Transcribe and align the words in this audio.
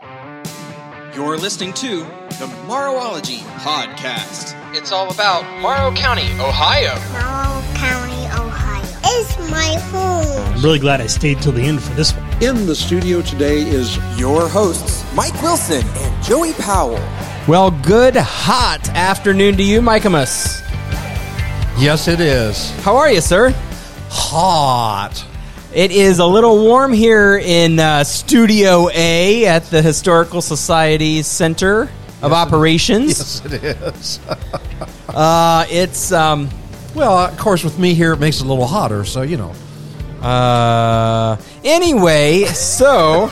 You're 0.00 1.36
listening 1.36 1.72
to 1.74 2.04
the 2.38 2.46
Morrowology 2.66 3.38
Podcast. 3.58 4.54
It's 4.76 4.92
all 4.92 5.10
about 5.10 5.42
Morrow 5.60 5.92
County, 5.92 6.30
Ohio. 6.34 6.94
Morrow 7.12 7.62
County, 7.74 8.26
Ohio. 8.26 8.84
It's 9.04 9.36
my 9.50 9.74
home. 9.90 10.54
I'm 10.54 10.62
really 10.62 10.78
glad 10.78 11.00
I 11.00 11.06
stayed 11.08 11.42
till 11.42 11.50
the 11.52 11.62
end 11.62 11.82
for 11.82 11.92
this 11.94 12.12
one. 12.14 12.42
In 12.42 12.66
the 12.66 12.74
studio 12.76 13.22
today 13.22 13.62
is 13.62 13.96
Your 14.16 14.48
hosts, 14.48 15.04
Mike 15.14 15.40
Wilson 15.42 15.84
and 15.84 16.24
Joey 16.24 16.52
Powell. 16.52 17.00
Well, 17.48 17.72
good 17.72 18.14
hot 18.14 18.88
afternoon 18.90 19.56
to 19.56 19.62
you, 19.64 19.80
Michaemus. 19.80 20.60
Yes, 21.76 22.06
it 22.06 22.20
is. 22.20 22.70
How 22.82 22.96
are 22.96 23.10
you, 23.10 23.20
sir? 23.20 23.52
Hot. 24.10 25.27
It 25.74 25.90
is 25.90 26.18
a 26.18 26.24
little 26.24 26.64
warm 26.64 26.94
here 26.94 27.36
in 27.36 27.78
uh, 27.78 28.02
Studio 28.02 28.88
A 28.88 29.44
at 29.46 29.64
the 29.64 29.82
Historical 29.82 30.40
Society 30.40 31.20
Center 31.22 31.90
of 32.22 32.32
Operations. 32.32 33.42
Yes, 33.44 33.44
it 33.44 33.64
is. 33.64 34.20
Uh, 35.08 35.64
it's 35.70 36.12
um, 36.12 36.48
well, 36.94 37.18
of 37.18 37.36
course, 37.38 37.64
with 37.64 37.76
me 37.78 37.94
here, 37.94 38.12
it 38.12 38.20
makes 38.20 38.40
it 38.40 38.44
a 38.44 38.46
little 38.46 38.66
hotter, 38.66 39.04
so 39.04 39.22
you 39.22 39.36
know. 39.36 39.52
Uh, 40.22 41.36
anyway, 41.64 42.44
so 42.44 43.30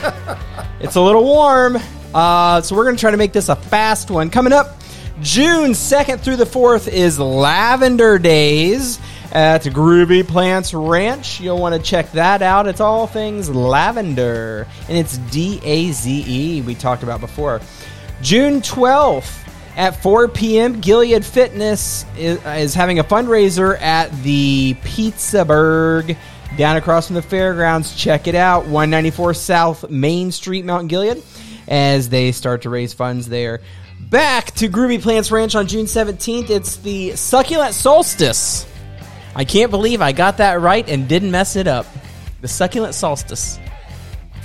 it's 0.81 0.95
a 0.95 1.01
little 1.01 1.23
warm. 1.23 1.77
Uh, 2.13 2.61
so 2.61 2.75
we're 2.75 2.83
going 2.83 2.95
to 2.95 2.99
try 2.99 3.11
to 3.11 3.15
make 3.15 3.31
this 3.31 3.47
a 3.47 3.55
fast 3.55 4.09
one. 4.09 4.29
Coming 4.31 4.51
up, 4.51 4.81
June 5.21 5.71
2nd 5.71 6.19
through 6.19 6.37
the 6.37 6.45
4th 6.45 6.87
is 6.91 7.19
Lavender 7.19 8.17
Days 8.17 8.99
at 9.31 9.63
Groovy 9.63 10.27
Plants 10.27 10.73
Ranch. 10.73 11.39
You'll 11.39 11.59
want 11.59 11.75
to 11.75 11.81
check 11.81 12.11
that 12.13 12.41
out. 12.41 12.67
It's 12.67 12.81
all 12.81 13.07
things 13.07 13.49
lavender, 13.49 14.67
and 14.87 14.97
it's 14.97 15.17
D 15.17 15.59
A 15.63 15.91
Z 15.91 16.25
E, 16.27 16.61
we 16.61 16.75
talked 16.75 17.03
about 17.03 17.21
before. 17.21 17.61
June 18.21 18.61
12th 18.61 19.47
at 19.75 20.01
4 20.01 20.27
p.m., 20.29 20.81
Gilead 20.81 21.23
Fitness 21.23 22.03
is, 22.17 22.43
is 22.45 22.73
having 22.73 22.99
a 22.99 23.03
fundraiser 23.03 23.79
at 23.79 24.11
the 24.23 24.75
Pizzaburg 24.81 26.17
down 26.57 26.77
across 26.77 27.07
from 27.07 27.15
the 27.15 27.21
fairgrounds. 27.21 27.95
Check 27.95 28.27
it 28.27 28.35
out, 28.35 28.63
194 28.63 29.35
South 29.35 29.89
Main 29.89 30.31
Street, 30.31 30.65
Mount 30.65 30.87
Gilead, 30.87 31.21
as 31.67 32.09
they 32.09 32.31
start 32.31 32.63
to 32.63 32.69
raise 32.69 32.93
funds 32.93 33.29
there. 33.29 33.61
Back 33.99 34.51
to 34.55 34.69
Groovy 34.69 35.01
Plants 35.01 35.31
Ranch 35.31 35.53
on 35.53 35.67
June 35.67 35.85
17th. 35.85 36.49
It's 36.49 36.77
the 36.77 37.15
Succulent 37.15 37.73
Solstice. 37.73 38.65
I 39.37 39.45
can't 39.45 39.71
believe 39.71 40.01
I 40.01 40.11
got 40.11 40.37
that 40.37 40.59
right 40.59 40.87
and 40.89 41.07
didn't 41.07 41.31
mess 41.31 41.55
it 41.55 41.67
up. 41.67 41.85
The 42.41 42.47
Succulent 42.49 42.93
Solstice. 42.95 43.59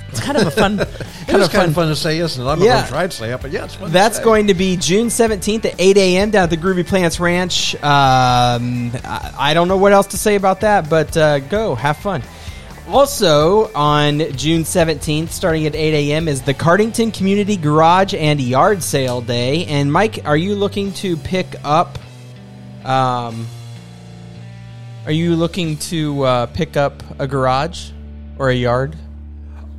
It's 0.09 0.19
kind 0.19 0.37
of 0.37 0.45
a 0.45 0.51
fun, 0.51 0.77
kind 0.77 0.87
of 0.87 0.95
kind 1.27 1.51
fun 1.51 1.69
of 1.69 1.73
fun 1.75 1.87
to 1.89 1.95
say, 1.95 2.19
isn't 2.19 2.39
it? 2.41 2.47
I'm 2.47 2.61
Yeah. 2.61 2.73
going 2.73 2.83
to 2.83 2.89
try 2.91 3.07
to 3.07 3.11
say 3.11 3.33
it, 3.33 3.41
but 3.41 3.49
yeah, 3.51 3.65
it's 3.65 3.73
fun. 3.73 3.87
to 3.87 3.93
that's 3.93 4.17
say. 4.17 4.23
going 4.23 4.47
to 4.47 4.53
be 4.53 4.77
June 4.77 5.07
17th 5.07 5.65
at 5.65 5.75
8 5.79 5.97
a.m. 5.97 6.29
down 6.29 6.43
at 6.43 6.49
the 6.51 6.57
Groovy 6.57 6.85
Plants 6.85 7.19
Ranch. 7.19 7.73
Um, 7.77 8.91
I, 9.03 9.33
I 9.37 9.53
don't 9.55 9.67
know 9.67 9.77
what 9.77 9.91
else 9.91 10.05
to 10.07 10.17
say 10.17 10.35
about 10.35 10.61
that, 10.61 10.87
but 10.87 11.17
uh, 11.17 11.39
go, 11.39 11.73
have 11.73 11.97
fun. 11.97 12.21
Also, 12.87 13.73
on 13.73 14.19
June 14.35 14.61
17th, 14.63 15.29
starting 15.29 15.65
at 15.65 15.73
8 15.73 16.11
a.m., 16.11 16.27
is 16.27 16.43
the 16.43 16.53
Cardington 16.53 17.11
Community 17.13 17.55
Garage 17.55 18.13
and 18.13 18.39
Yard 18.39 18.83
Sale 18.83 19.21
Day. 19.21 19.65
And 19.65 19.91
Mike, 19.91 20.19
are 20.25 20.37
you 20.37 20.53
looking 20.53 20.91
to 20.95 21.17
pick 21.17 21.55
up. 21.63 21.97
Um, 22.83 23.47
are 25.05 25.11
you 25.11 25.35
looking 25.35 25.77
to 25.77 26.23
uh, 26.23 26.45
pick 26.47 26.77
up 26.77 27.03
a 27.19 27.27
garage 27.27 27.91
or 28.37 28.49
a 28.49 28.55
yard? 28.55 28.95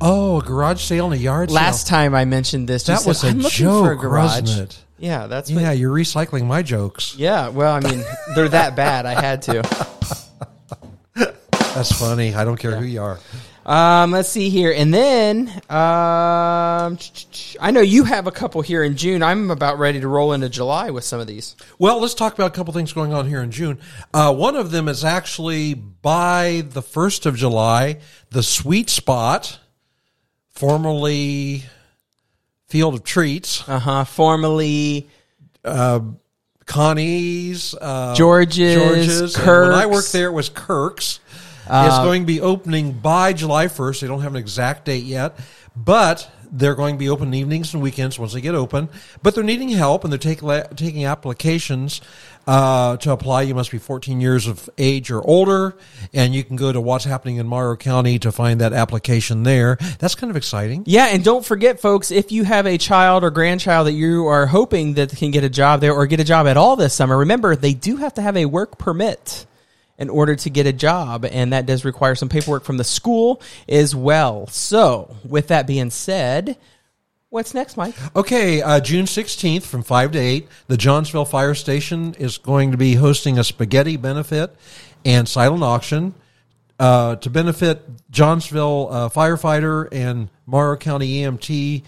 Oh, 0.01 0.39
a 0.41 0.43
garage 0.43 0.83
sale 0.83 1.05
and 1.05 1.13
a 1.13 1.17
yard 1.17 1.49
sale. 1.49 1.55
Last 1.55 1.87
sale. 1.87 1.97
time 1.97 2.15
I 2.15 2.25
mentioned 2.25 2.67
this, 2.67 2.87
you 2.87 2.93
that 2.93 3.01
said, 3.01 3.07
was 3.07 3.23
a 3.23 3.27
I'm 3.27 3.37
looking 3.37 3.49
joke, 3.49 3.85
for 3.85 3.91
a 3.93 3.97
garage. 3.97 4.41
wasn't 4.41 4.71
it? 4.71 4.83
Yeah, 4.97 5.27
that's 5.27 5.51
what 5.51 5.61
Yeah, 5.61 5.71
you're 5.71 5.93
recycling 5.93 6.45
my 6.45 6.61
jokes. 6.61 7.15
Yeah, 7.17 7.49
well, 7.49 7.73
I 7.73 7.79
mean, 7.81 8.03
they're 8.35 8.49
that 8.49 8.75
bad. 8.75 9.05
I 9.05 9.19
had 9.19 9.41
to. 9.43 9.61
That's 11.75 11.91
funny. 11.91 12.33
I 12.33 12.45
don't 12.45 12.55
care 12.57 12.77
who 12.77 12.85
you 12.85 13.01
are. 13.01 13.19
Um, 13.65 14.11
let's 14.11 14.29
see 14.29 14.49
here, 14.49 14.71
and 14.71 14.93
then 14.93 15.47
um, 15.71 16.99
I 17.59 17.71
know 17.71 17.81
you 17.81 18.03
have 18.03 18.27
a 18.27 18.31
couple 18.31 18.61
here 18.61 18.83
in 18.83 18.95
June. 18.95 19.23
I'm 19.23 19.49
about 19.49 19.79
ready 19.79 19.99
to 20.01 20.07
roll 20.07 20.33
into 20.33 20.49
July 20.49 20.91
with 20.91 21.03
some 21.03 21.19
of 21.19 21.25
these. 21.25 21.55
Well, 21.79 21.99
let's 21.99 22.13
talk 22.13 22.35
about 22.35 22.51
a 22.51 22.55
couple 22.55 22.73
things 22.73 22.93
going 22.93 23.11
on 23.11 23.27
here 23.27 23.41
in 23.41 23.49
June. 23.49 23.79
Uh, 24.13 24.31
one 24.35 24.55
of 24.55 24.69
them 24.69 24.87
is 24.87 25.03
actually 25.03 25.73
by 25.73 26.63
the 26.69 26.81
1st 26.83 27.25
of 27.25 27.35
July, 27.37 27.97
the 28.29 28.43
Sweet 28.43 28.87
Spot, 28.91 29.57
formerly 30.51 31.63
Field 32.67 32.93
of 32.93 33.03
Treats, 33.03 33.67
Uh 33.67 33.79
huh. 33.79 34.03
Formerly, 34.03 35.09
Connie's, 36.67 37.75
uh, 37.81 38.13
George's, 38.15 38.75
George's. 38.75 39.35
and 39.37 39.45
When 39.47 39.71
I 39.71 39.83
Kirk's. 39.85 39.95
worked 39.95 40.13
there, 40.13 40.27
it 40.27 40.33
was 40.33 40.49
Kirk's. 40.49 41.19
It's 41.67 41.97
going 41.99 42.21
to 42.21 42.27
be 42.27 42.41
opening 42.41 42.93
by 42.93 43.33
July 43.33 43.67
1st. 43.67 44.01
They 44.01 44.07
don't 44.07 44.21
have 44.21 44.33
an 44.33 44.39
exact 44.39 44.85
date 44.85 45.03
yet, 45.03 45.39
but 45.75 46.29
they're 46.51 46.75
going 46.75 46.95
to 46.95 46.99
be 46.99 47.09
open 47.09 47.33
evenings 47.33 47.73
and 47.73 47.83
weekends 47.83 48.17
once 48.17 48.33
they 48.33 48.41
get 48.41 48.55
open. 48.55 48.89
But 49.21 49.35
they're 49.35 49.43
needing 49.43 49.69
help 49.69 50.03
and 50.03 50.13
they're 50.13 50.17
take, 50.17 50.41
taking 50.75 51.05
applications 51.05 52.01
uh, 52.47 52.97
to 52.97 53.11
apply. 53.11 53.43
You 53.43 53.55
must 53.55 53.71
be 53.71 53.77
14 53.77 54.21
years 54.21 54.47
of 54.47 54.69
age 54.77 55.11
or 55.11 55.21
older, 55.21 55.75
and 56.13 56.33
you 56.33 56.43
can 56.43 56.55
go 56.55 56.71
to 56.71 56.79
what's 56.79 57.05
happening 57.05 57.37
in 57.37 57.47
Morrow 57.47 57.75
County 57.75 58.19
to 58.19 58.31
find 58.31 58.61
that 58.61 58.73
application 58.73 59.43
there. 59.43 59.77
That's 59.99 60.15
kind 60.15 60.29
of 60.29 60.37
exciting. 60.37 60.83
yeah, 60.85 61.07
and 61.07 61.23
don't 61.23 61.45
forget, 61.45 61.79
folks, 61.79 62.11
if 62.11 62.31
you 62.31 62.43
have 62.43 62.67
a 62.67 62.77
child 62.77 63.23
or 63.23 63.31
grandchild 63.31 63.87
that 63.87 63.93
you 63.93 64.27
are 64.27 64.45
hoping 64.45 64.95
that 64.95 65.15
can 65.15 65.31
get 65.31 65.43
a 65.43 65.49
job 65.49 65.81
there 65.81 65.93
or 65.93 66.05
get 66.05 66.19
a 66.19 66.23
job 66.23 66.47
at 66.47 66.57
all 66.57 66.75
this 66.75 66.93
summer, 66.93 67.17
remember 67.17 67.55
they 67.55 67.73
do 67.73 67.97
have 67.97 68.13
to 68.15 68.21
have 68.21 68.37
a 68.37 68.45
work 68.45 68.77
permit 68.77 69.45
in 69.97 70.09
order 70.09 70.35
to 70.35 70.49
get 70.49 70.67
a 70.67 70.73
job, 70.73 71.25
and 71.25 71.53
that 71.53 71.65
does 71.65 71.85
require 71.85 72.15
some 72.15 72.29
paperwork 72.29 72.63
from 72.63 72.77
the 72.77 72.83
school 72.83 73.41
as 73.67 73.95
well. 73.95 74.47
So, 74.47 75.15
with 75.23 75.47
that 75.47 75.67
being 75.67 75.89
said, 75.89 76.57
what's 77.29 77.53
next, 77.53 77.77
Mike? 77.77 77.95
Okay, 78.15 78.61
uh, 78.61 78.79
June 78.79 79.05
16th 79.05 79.63
from 79.63 79.83
5 79.83 80.11
to 80.11 80.19
8, 80.19 80.47
the 80.67 80.77
Johnsville 80.77 81.25
Fire 81.25 81.55
Station 81.55 82.13
is 82.15 82.37
going 82.37 82.71
to 82.71 82.77
be 82.77 82.95
hosting 82.95 83.39
a 83.39 83.43
spaghetti 83.43 83.97
benefit 83.97 84.55
and 85.05 85.27
silent 85.27 85.63
auction 85.63 86.13
uh, 86.79 87.15
to 87.17 87.29
benefit 87.29 87.83
Johnsville 88.09 88.89
uh, 88.91 89.09
firefighter 89.09 89.87
and 89.91 90.29
Morrow 90.45 90.77
County 90.77 91.21
EMT 91.21 91.83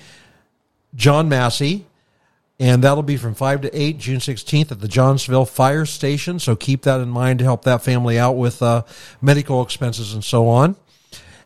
John 0.95 1.29
Massey. 1.29 1.85
And 2.59 2.83
that'll 2.83 3.03
be 3.03 3.17
from 3.17 3.35
5 3.35 3.61
to 3.61 3.79
8, 3.79 3.99
June 3.99 4.19
16th 4.19 4.71
at 4.71 4.79
the 4.79 4.87
Johnsville 4.87 5.45
Fire 5.45 5.85
Station. 5.85 6.39
So 6.39 6.55
keep 6.55 6.81
that 6.83 6.99
in 6.99 7.09
mind 7.09 7.39
to 7.39 7.45
help 7.45 7.63
that 7.65 7.83
family 7.83 8.17
out 8.17 8.35
with 8.35 8.63
uh, 8.63 8.83
medical 9.21 9.61
expenses 9.61 10.13
and 10.13 10.23
so 10.23 10.47
on. 10.47 10.75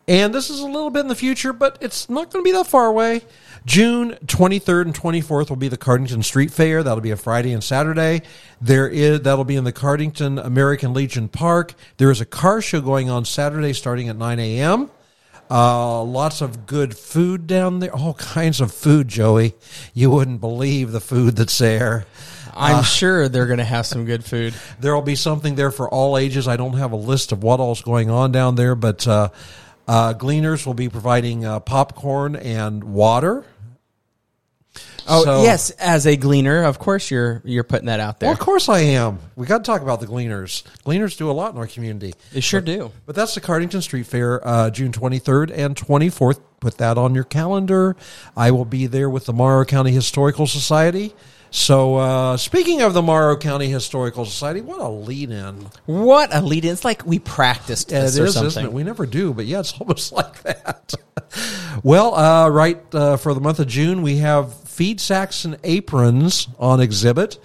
And 0.07 0.33
this 0.33 0.49
is 0.49 0.61
a 0.61 0.65
little 0.65 0.89
bit 0.89 1.01
in 1.01 1.07
the 1.09 1.15
future, 1.15 1.53
but 1.53 1.77
it's 1.79 2.09
not 2.09 2.31
going 2.31 2.43
to 2.43 2.49
be 2.49 2.53
that 2.53 2.67
far 2.67 2.87
away. 2.87 3.21
June 3.65 4.17
23rd 4.25 4.81
and 4.83 4.95
24th 4.95 5.49
will 5.49 5.57
be 5.57 5.67
the 5.67 5.77
Cardington 5.77 6.23
Street 6.23 6.51
Fair. 6.51 6.81
That'll 6.81 7.01
be 7.01 7.11
a 7.11 7.17
Friday 7.17 7.53
and 7.53 7.63
Saturday. 7.63 8.23
There 8.59 8.87
is 8.87 9.21
that'll 9.21 9.45
be 9.45 9.55
in 9.55 9.63
the 9.63 9.73
Cardington 9.73 10.43
American 10.43 10.93
Legion 10.93 11.27
Park. 11.27 11.75
There 11.97 12.09
is 12.09 12.19
a 12.19 12.25
car 12.25 12.61
show 12.61 12.81
going 12.81 13.09
on 13.09 13.25
Saturday 13.25 13.73
starting 13.73 14.09
at 14.09 14.17
9 14.17 14.39
a.m. 14.39 14.89
Uh, 15.51 16.01
lots 16.03 16.39
of 16.39 16.65
good 16.65 16.97
food 16.97 17.45
down 17.45 17.79
there. 17.79 17.93
All 17.93 18.13
kinds 18.13 18.61
of 18.61 18.71
food, 18.73 19.09
Joey. 19.09 19.53
You 19.93 20.09
wouldn't 20.09 20.39
believe 20.39 20.93
the 20.93 21.01
food 21.01 21.35
that's 21.35 21.57
there. 21.57 22.05
I'm 22.55 22.83
sure 22.83 23.27
they're 23.27 23.47
going 23.47 23.59
to 23.59 23.65
have 23.65 23.85
some 23.85 24.05
good 24.05 24.23
food. 24.23 24.53
There 24.79 24.95
will 24.95 25.01
be 25.01 25.15
something 25.15 25.55
there 25.55 25.71
for 25.71 25.89
all 25.89 26.17
ages. 26.17 26.47
I 26.47 26.55
don't 26.55 26.77
have 26.77 26.91
a 26.91 26.97
list 26.97 27.31
of 27.31 27.43
what 27.43 27.59
all's 27.59 27.81
going 27.81 28.09
on 28.09 28.31
down 28.31 28.55
there, 28.55 28.75
but 28.75 29.07
uh, 29.07 29.29
uh, 29.87 30.13
Gleaners 30.13 30.65
will 30.65 30.73
be 30.73 30.89
providing 30.89 31.45
uh, 31.45 31.59
popcorn 31.59 32.35
and 32.35 32.83
water. 32.83 33.45
Oh 35.07 35.23
So- 35.23 35.43
yes, 35.43 35.69
as 35.71 36.05
a 36.05 36.15
gleaner, 36.15 36.63
of 36.63 36.79
course 36.79 37.09
you're 37.11 37.41
you're 37.45 37.63
putting 37.63 37.87
that 37.87 37.99
out 37.99 38.19
there. 38.19 38.27
Well, 38.27 38.33
of 38.33 38.39
course 38.39 38.69
I 38.69 38.79
am. 38.79 39.19
We 39.35 39.45
got 39.47 39.59
to 39.59 39.63
talk 39.63 39.81
about 39.81 39.99
the 39.99 40.07
Gleaners. 40.07 40.63
Gleaners 40.85 41.17
do 41.17 41.29
a 41.29 41.33
lot 41.33 41.53
in 41.53 41.57
our 41.57 41.67
community. 41.67 42.13
They 42.31 42.41
sure 42.41 42.61
do. 42.61 42.91
But 43.05 43.15
that's 43.15 43.33
the 43.35 43.41
Cardington 43.41 43.81
Street 43.81 44.05
Fair, 44.05 44.45
uh, 44.47 44.69
June 44.69 44.91
23rd 44.91 45.51
and 45.55 45.75
24th. 45.75 46.39
Put 46.59 46.77
that 46.77 46.97
on 46.97 47.15
your 47.15 47.23
calendar. 47.23 47.95
I 48.37 48.51
will 48.51 48.65
be 48.65 48.85
there 48.87 49.09
with 49.09 49.25
the 49.25 49.33
Morrow 49.33 49.65
County 49.65 49.91
Historical 49.91 50.45
Society. 50.45 51.13
So, 51.53 51.95
uh, 51.97 52.37
speaking 52.37 52.81
of 52.81 52.93
the 52.93 53.01
Morrow 53.01 53.35
County 53.35 53.67
Historical 53.67 54.23
Society, 54.23 54.61
what 54.61 54.79
a 54.79 54.87
lead 54.87 55.31
in. 55.31 55.67
What 55.85 56.33
a 56.33 56.39
lead 56.41 56.63
in! 56.63 56.71
It's 56.71 56.85
like 56.85 57.05
we 57.05 57.19
practiced 57.19 57.89
this 57.89 58.15
it 58.15 58.21
or 58.21 58.25
is, 58.27 58.35
something. 58.35 58.67
it? 58.67 58.71
We 58.71 58.83
never 58.85 59.05
do, 59.05 59.33
but 59.33 59.45
yeah, 59.45 59.59
it's 59.59 59.73
almost 59.81 60.13
like 60.13 60.41
that. 60.43 60.93
well, 61.83 62.15
uh, 62.15 62.47
right 62.47 62.79
uh, 62.95 63.17
for 63.17 63.33
the 63.33 63.41
month 63.41 63.59
of 63.59 63.67
June, 63.67 64.01
we 64.01 64.17
have 64.19 64.53
feed 64.71 64.99
sacks 64.99 65.45
and 65.45 65.57
aprons 65.63 66.47
on 66.57 66.79
exhibit. 66.79 67.39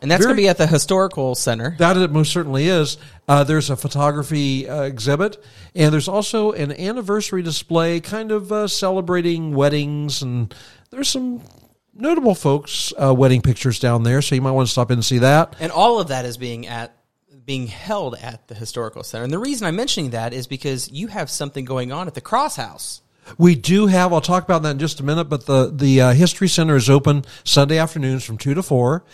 and 0.00 0.10
that's 0.10 0.24
going 0.24 0.36
to 0.36 0.42
be 0.42 0.48
at 0.48 0.58
the 0.58 0.66
historical 0.66 1.34
center. 1.34 1.76
That 1.78 1.96
it 1.96 2.10
most 2.10 2.32
certainly 2.32 2.68
is. 2.68 2.98
Uh, 3.28 3.44
there's 3.44 3.70
a 3.70 3.76
photography 3.76 4.68
uh, 4.68 4.82
exhibit, 4.82 5.42
and 5.74 5.92
there's 5.92 6.08
also 6.08 6.52
an 6.52 6.72
anniversary 6.72 7.42
display, 7.42 8.00
kind 8.00 8.32
of 8.32 8.52
uh, 8.52 8.68
celebrating 8.68 9.54
weddings 9.54 10.22
and 10.22 10.54
there's 10.90 11.08
some 11.08 11.42
notable 11.94 12.34
folks 12.34 12.92
uh, 13.02 13.12
wedding 13.12 13.42
pictures 13.42 13.78
down 13.78 14.02
there, 14.02 14.22
so 14.22 14.34
you 14.34 14.40
might 14.40 14.52
want 14.52 14.66
to 14.66 14.72
stop 14.72 14.90
in 14.90 14.98
and 14.98 15.04
see 15.04 15.18
that. 15.18 15.56
And 15.60 15.72
all 15.72 16.00
of 16.00 16.08
that 16.08 16.24
is 16.24 16.36
being 16.36 16.66
at 16.66 16.96
being 17.44 17.66
held 17.68 18.16
at 18.16 18.48
the 18.48 18.54
historical 18.54 19.04
center. 19.04 19.24
And 19.24 19.32
the 19.32 19.38
reason 19.38 19.66
I'm 19.66 19.76
mentioning 19.76 20.10
that 20.10 20.32
is 20.32 20.46
because 20.46 20.90
you 20.90 21.06
have 21.06 21.30
something 21.30 21.64
going 21.64 21.92
on 21.92 22.08
at 22.08 22.14
the 22.14 22.20
Cross 22.20 22.56
House. 22.56 23.02
We 23.38 23.54
do 23.54 23.86
have. 23.86 24.12
I'll 24.12 24.20
talk 24.20 24.44
about 24.44 24.62
that 24.62 24.70
in 24.70 24.78
just 24.78 25.00
a 25.00 25.02
minute. 25.02 25.24
But 25.24 25.46
the 25.46 25.70
the 25.74 26.00
uh, 26.00 26.12
History 26.12 26.48
Center 26.48 26.76
is 26.76 26.88
open 26.88 27.24
Sunday 27.44 27.78
afternoons 27.78 28.24
from 28.24 28.38
two 28.38 28.54
to 28.54 28.62
four. 28.62 29.04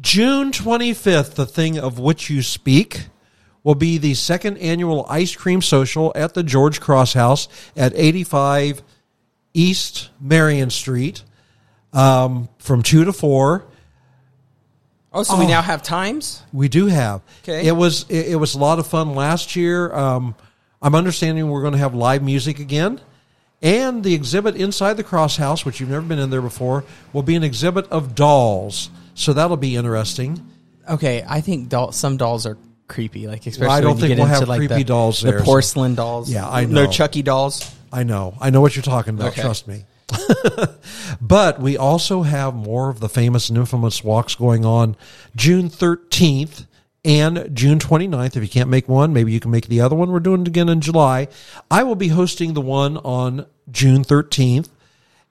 June 0.00 0.52
twenty 0.52 0.92
fifth, 0.94 1.34
the 1.34 1.46
thing 1.46 1.78
of 1.78 1.98
which 1.98 2.28
you 2.30 2.42
speak, 2.42 3.06
will 3.62 3.74
be 3.74 3.98
the 3.98 4.14
second 4.14 4.58
annual 4.58 5.06
ice 5.08 5.34
cream 5.34 5.62
social 5.62 6.12
at 6.14 6.34
the 6.34 6.42
George 6.42 6.80
Cross 6.80 7.14
House 7.14 7.48
at 7.76 7.92
eighty 7.94 8.24
five 8.24 8.82
East 9.54 10.10
Marion 10.20 10.70
Street, 10.70 11.22
um, 11.92 12.48
from 12.58 12.82
two 12.82 13.04
to 13.04 13.12
four. 13.12 13.64
Oh, 15.12 15.22
so 15.22 15.38
we 15.38 15.46
now 15.46 15.62
have 15.62 15.82
times? 15.82 16.42
We 16.52 16.68
do 16.68 16.86
have. 16.86 17.22
Okay. 17.42 17.66
It 17.66 17.72
was 17.72 18.04
it, 18.10 18.32
it 18.32 18.36
was 18.36 18.54
a 18.54 18.58
lot 18.58 18.78
of 18.78 18.86
fun 18.86 19.14
last 19.14 19.56
year. 19.56 19.90
Um, 19.94 20.34
I'm 20.82 20.94
understanding 20.94 21.48
we're 21.48 21.62
going 21.62 21.72
to 21.72 21.78
have 21.78 21.94
live 21.94 22.22
music 22.22 22.58
again, 22.58 23.00
and 23.62 24.04
the 24.04 24.14
exhibit 24.14 24.56
inside 24.56 24.94
the 24.94 25.04
Cross 25.04 25.36
House, 25.36 25.64
which 25.64 25.80
you've 25.80 25.88
never 25.88 26.06
been 26.06 26.18
in 26.18 26.30
there 26.30 26.42
before, 26.42 26.84
will 27.12 27.22
be 27.22 27.34
an 27.34 27.42
exhibit 27.42 27.86
of 27.90 28.14
dolls. 28.14 28.90
So 29.14 29.32
that'll 29.32 29.56
be 29.56 29.76
interesting. 29.76 30.46
Okay, 30.88 31.24
I 31.26 31.40
think 31.40 31.68
doll, 31.68 31.92
some 31.92 32.16
dolls 32.16 32.46
are 32.46 32.58
creepy, 32.88 33.26
like 33.26 33.46
especially 33.46 33.74
I 33.74 33.80
don't 33.80 33.94
when 33.94 33.96
you 33.96 34.00
think 34.02 34.10
get 34.10 34.18
we'll 34.18 34.26
into 34.26 34.38
have 34.40 34.48
like 34.48 34.58
creepy 34.58 34.74
the, 34.74 34.84
dolls 34.84 35.20
the 35.20 35.30
there, 35.30 35.38
so- 35.40 35.44
porcelain 35.44 35.94
dolls. 35.94 36.30
Yeah, 36.30 36.48
I 36.48 36.66
know. 36.66 36.84
No. 36.84 36.90
Chucky 36.90 37.22
dolls. 37.22 37.74
I 37.92 38.02
know. 38.02 38.36
I 38.40 38.50
know 38.50 38.60
what 38.60 38.76
you're 38.76 38.82
talking 38.82 39.14
about. 39.14 39.28
Okay. 39.28 39.42
Trust 39.42 39.66
me. 39.66 39.84
but 41.20 41.60
we 41.60 41.76
also 41.76 42.22
have 42.22 42.54
more 42.54 42.90
of 42.90 43.00
the 43.00 43.08
famous 43.08 43.48
and 43.48 43.58
infamous 43.58 44.04
walks 44.04 44.34
going 44.34 44.64
on 44.64 44.96
June 45.34 45.68
13th 45.68 46.66
and 47.06 47.54
June 47.54 47.78
29th. 47.78 48.36
If 48.36 48.42
you 48.42 48.48
can't 48.48 48.68
make 48.68 48.88
one, 48.88 49.12
maybe 49.12 49.32
you 49.32 49.38
can 49.38 49.52
make 49.52 49.68
the 49.68 49.80
other 49.80 49.94
one. 49.94 50.10
We're 50.10 50.20
doing 50.20 50.42
it 50.42 50.48
again 50.48 50.68
in 50.68 50.80
July. 50.80 51.28
I 51.70 51.84
will 51.84 51.94
be 51.94 52.08
hosting 52.08 52.54
the 52.54 52.60
one 52.60 52.96
on 52.98 53.46
June 53.70 54.02
13th, 54.02 54.68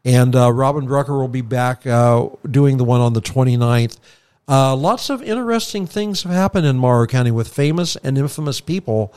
and 0.06 0.36
uh, 0.36 0.52
Robin 0.54 0.88
Drucker 0.88 1.10
will 1.10 1.28
be 1.28 1.42
back 1.42 1.86
uh, 1.86 2.30
doing 2.50 2.78
the 2.78 2.86
one 2.86 3.02
on 3.02 3.12
the 3.12 3.22
29th. 3.22 4.00
Uh, 4.48 4.76
lots 4.76 5.10
of 5.10 5.22
interesting 5.22 5.86
things 5.86 6.24
have 6.24 6.32
happened 6.32 6.66
in 6.66 6.78
Morrow 6.78 7.06
County 7.08 7.32
with 7.32 7.50
famous 7.50 7.98
and 7.98 8.18
infamous 8.18 8.62
people. 8.62 9.14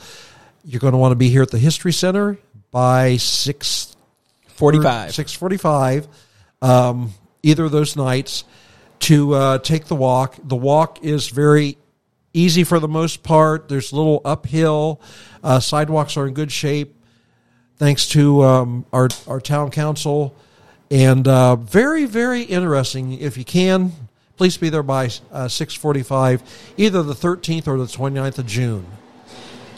You're 0.65 0.81
going 0.81 0.93
to 0.93 0.97
want 0.97 1.13
to 1.13 1.15
be 1.15 1.29
here 1.29 1.43
at 1.43 1.51
the 1.51 1.59
History 1.59 1.93
Center 1.93 2.37
by 2.71 3.15
6 3.15 3.95
45. 4.47 5.15
six 5.15 5.31
forty 5.31 5.55
five, 5.55 6.05
um, 6.61 7.13
either 7.41 7.63
of 7.63 7.71
those 7.71 7.95
nights 7.95 8.43
to 8.99 9.33
uh, 9.33 9.57
take 9.59 9.85
the 9.85 9.95
walk. 9.95 10.35
The 10.43 10.57
walk 10.57 11.01
is 11.01 11.29
very 11.29 11.77
easy 12.33 12.63
for 12.63 12.79
the 12.79 12.87
most 12.87 13.23
part. 13.23 13.69
There's 13.69 13.93
little 13.93 14.21
uphill. 14.25 15.01
Uh, 15.43 15.59
sidewalks 15.59 16.17
are 16.17 16.27
in 16.27 16.33
good 16.33 16.51
shape, 16.51 16.95
thanks 17.77 18.07
to 18.09 18.43
um, 18.43 18.85
our 18.91 19.09
our 19.27 19.39
town 19.39 19.71
council, 19.71 20.35
and 20.91 21.27
uh, 21.27 21.55
very 21.55 22.05
very 22.05 22.43
interesting. 22.43 23.13
If 23.13 23.37
you 23.37 23.45
can, 23.45 23.93
please 24.37 24.57
be 24.57 24.69
there 24.69 24.83
by 24.83 25.09
uh, 25.31 25.47
six 25.47 25.73
forty 25.73 26.03
five, 26.03 26.43
either 26.77 27.03
the 27.03 27.15
thirteenth 27.15 27.67
or 27.67 27.77
the 27.77 27.85
29th 27.85 28.39
of 28.39 28.45
June. 28.47 28.85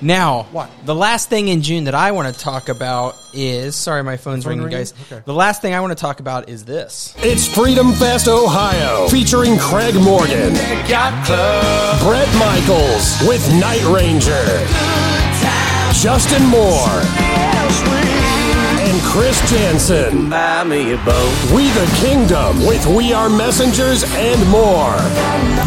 Now, 0.01 0.43
What? 0.51 0.69
The 0.85 0.95
last 0.95 1.29
thing 1.29 1.47
in 1.49 1.61
June 1.61 1.83
that 1.83 1.93
I 1.93 2.11
want 2.11 2.33
to 2.33 2.39
talk 2.39 2.69
about 2.69 3.15
is 3.33 3.75
sorry, 3.75 4.03
my 4.03 4.17
phone's 4.17 4.43
Phone 4.43 4.51
ringing, 4.59 4.65
ringing? 4.65 4.79
guys. 4.79 4.93
Okay. 5.11 5.21
The 5.25 5.33
last 5.33 5.61
thing 5.61 5.73
I 5.75 5.79
want 5.79 5.91
to 5.91 6.01
talk 6.01 6.19
about 6.19 6.49
is 6.49 6.65
this. 6.65 7.13
It's 7.19 7.47
Freedom 7.47 7.93
Fest 7.93 8.27
Ohio, 8.27 9.07
featuring 9.09 9.57
Craig 9.59 9.93
Morgan, 9.95 10.53
Bret 12.01 12.29
Michaels 12.39 13.21
with 13.27 13.47
Night 13.59 13.83
Ranger, 13.85 14.41
Justin 16.01 16.45
Moore, 16.47 17.01
and 19.01 19.11
Chris 19.11 19.39
Janson. 19.49 20.29
We 21.53 21.69
the 21.71 21.91
Kingdom 21.99 22.65
with 22.65 22.85
We 22.85 23.13
Are 23.13 23.29
Messengers 23.29 24.03
and 24.15 24.39
more. 24.49 24.95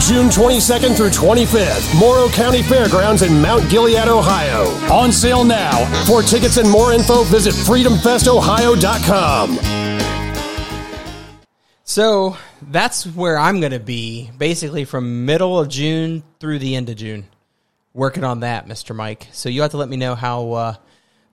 June 0.01 0.29
22nd 0.29 0.97
through 0.97 1.11
25th, 1.11 1.99
Morrow 1.99 2.29
County 2.29 2.63
Fairgrounds 2.63 3.23
in 3.23 3.41
Mount 3.41 3.69
Gilead, 3.71 4.09
Ohio. 4.09 4.65
On 4.93 5.13
sale 5.13 5.45
now. 5.45 5.85
For 6.07 6.23
tickets 6.23 6.57
and 6.57 6.71
more 6.71 6.93
info, 6.93 7.25
visit 7.25 7.55
freedomfestohio.com. 7.55 9.59
So 11.85 12.37
that's 12.63 13.07
where 13.07 13.39
I'm 13.39 13.61
going 13.61 13.73
to 13.73 13.81
be, 13.81 14.31
basically 14.37 14.85
from 14.85 15.27
middle 15.27 15.59
of 15.59 15.69
June 15.69 16.23
through 16.41 16.59
the 16.59 16.77
end 16.77 16.89
of 16.89 16.97
June, 16.97 17.27
working 17.93 18.25
on 18.25 18.41
that, 18.41 18.67
Mister 18.67 18.95
Mike. 18.95 19.29
So 19.33 19.49
you 19.49 19.63
have 19.63 19.71
to 19.73 19.77
let 19.77 19.89
me 19.89 19.97
know 19.97 20.15
how 20.15 20.53
uh, 20.53 20.75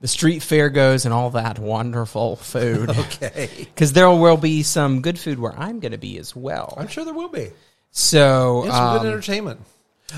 the 0.01 0.07
street 0.07 0.41
fair 0.41 0.69
goes 0.69 1.05
and 1.05 1.13
all 1.13 1.29
that 1.31 1.57
wonderful 1.59 2.35
food. 2.35 2.89
Okay, 3.01 3.49
because 3.59 3.93
there 3.93 4.09
will 4.09 4.37
be 4.37 4.63
some 4.63 5.01
good 5.01 5.17
food 5.17 5.39
where 5.39 5.57
I'm 5.57 5.79
going 5.79 5.93
to 5.93 5.97
be 5.97 6.17
as 6.17 6.35
well. 6.35 6.73
I'm 6.77 6.87
sure 6.87 7.05
there 7.05 7.13
will 7.13 7.29
be. 7.29 7.51
So 7.91 8.63
It's 8.65 8.75
some 8.75 8.97
good 8.97 9.07
um, 9.07 9.13
entertainment. 9.13 9.61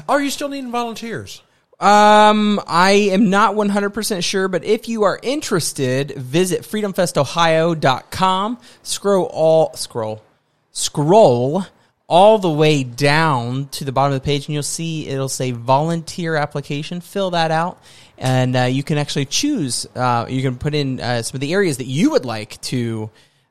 Are 0.09 0.21
you 0.21 0.29
still 0.29 0.49
needing 0.49 0.71
volunteers? 0.71 1.41
Um, 1.79 2.61
I 2.67 2.91
am 3.11 3.29
not 3.29 3.55
100% 3.55 4.23
sure, 4.23 4.47
but 4.47 4.63
if 4.63 4.87
you 4.87 5.03
are 5.03 5.19
interested, 5.21 6.11
visit 6.11 6.61
freedomfestohio.com. 6.61 8.57
Scroll 8.83 9.25
all, 9.25 9.73
scroll, 9.75 10.23
scroll 10.71 11.65
all 12.07 12.37
the 12.37 12.49
way 12.49 12.83
down 12.83 13.67
to 13.69 13.85
the 13.85 13.91
bottom 13.91 14.13
of 14.13 14.21
the 14.21 14.25
page 14.25 14.45
and 14.45 14.53
you'll 14.53 14.61
see 14.61 15.07
it'll 15.07 15.29
say 15.29 15.51
volunteer 15.51 16.35
application. 16.35 17.01
Fill 17.01 17.31
that 17.31 17.49
out 17.51 17.81
and 18.17 18.55
uh, 18.55 18.61
you 18.63 18.83
can 18.83 18.97
actually 18.97 19.25
choose, 19.25 19.85
uh, 19.95 20.25
you 20.29 20.41
can 20.41 20.57
put 20.57 20.73
in 20.75 20.99
uh, 20.99 21.21
some 21.21 21.35
of 21.35 21.41
the 21.41 21.53
areas 21.53 21.77
that 21.77 21.85
you 21.85 22.11
would 22.11 22.25
like 22.25 22.59
to 22.61 23.09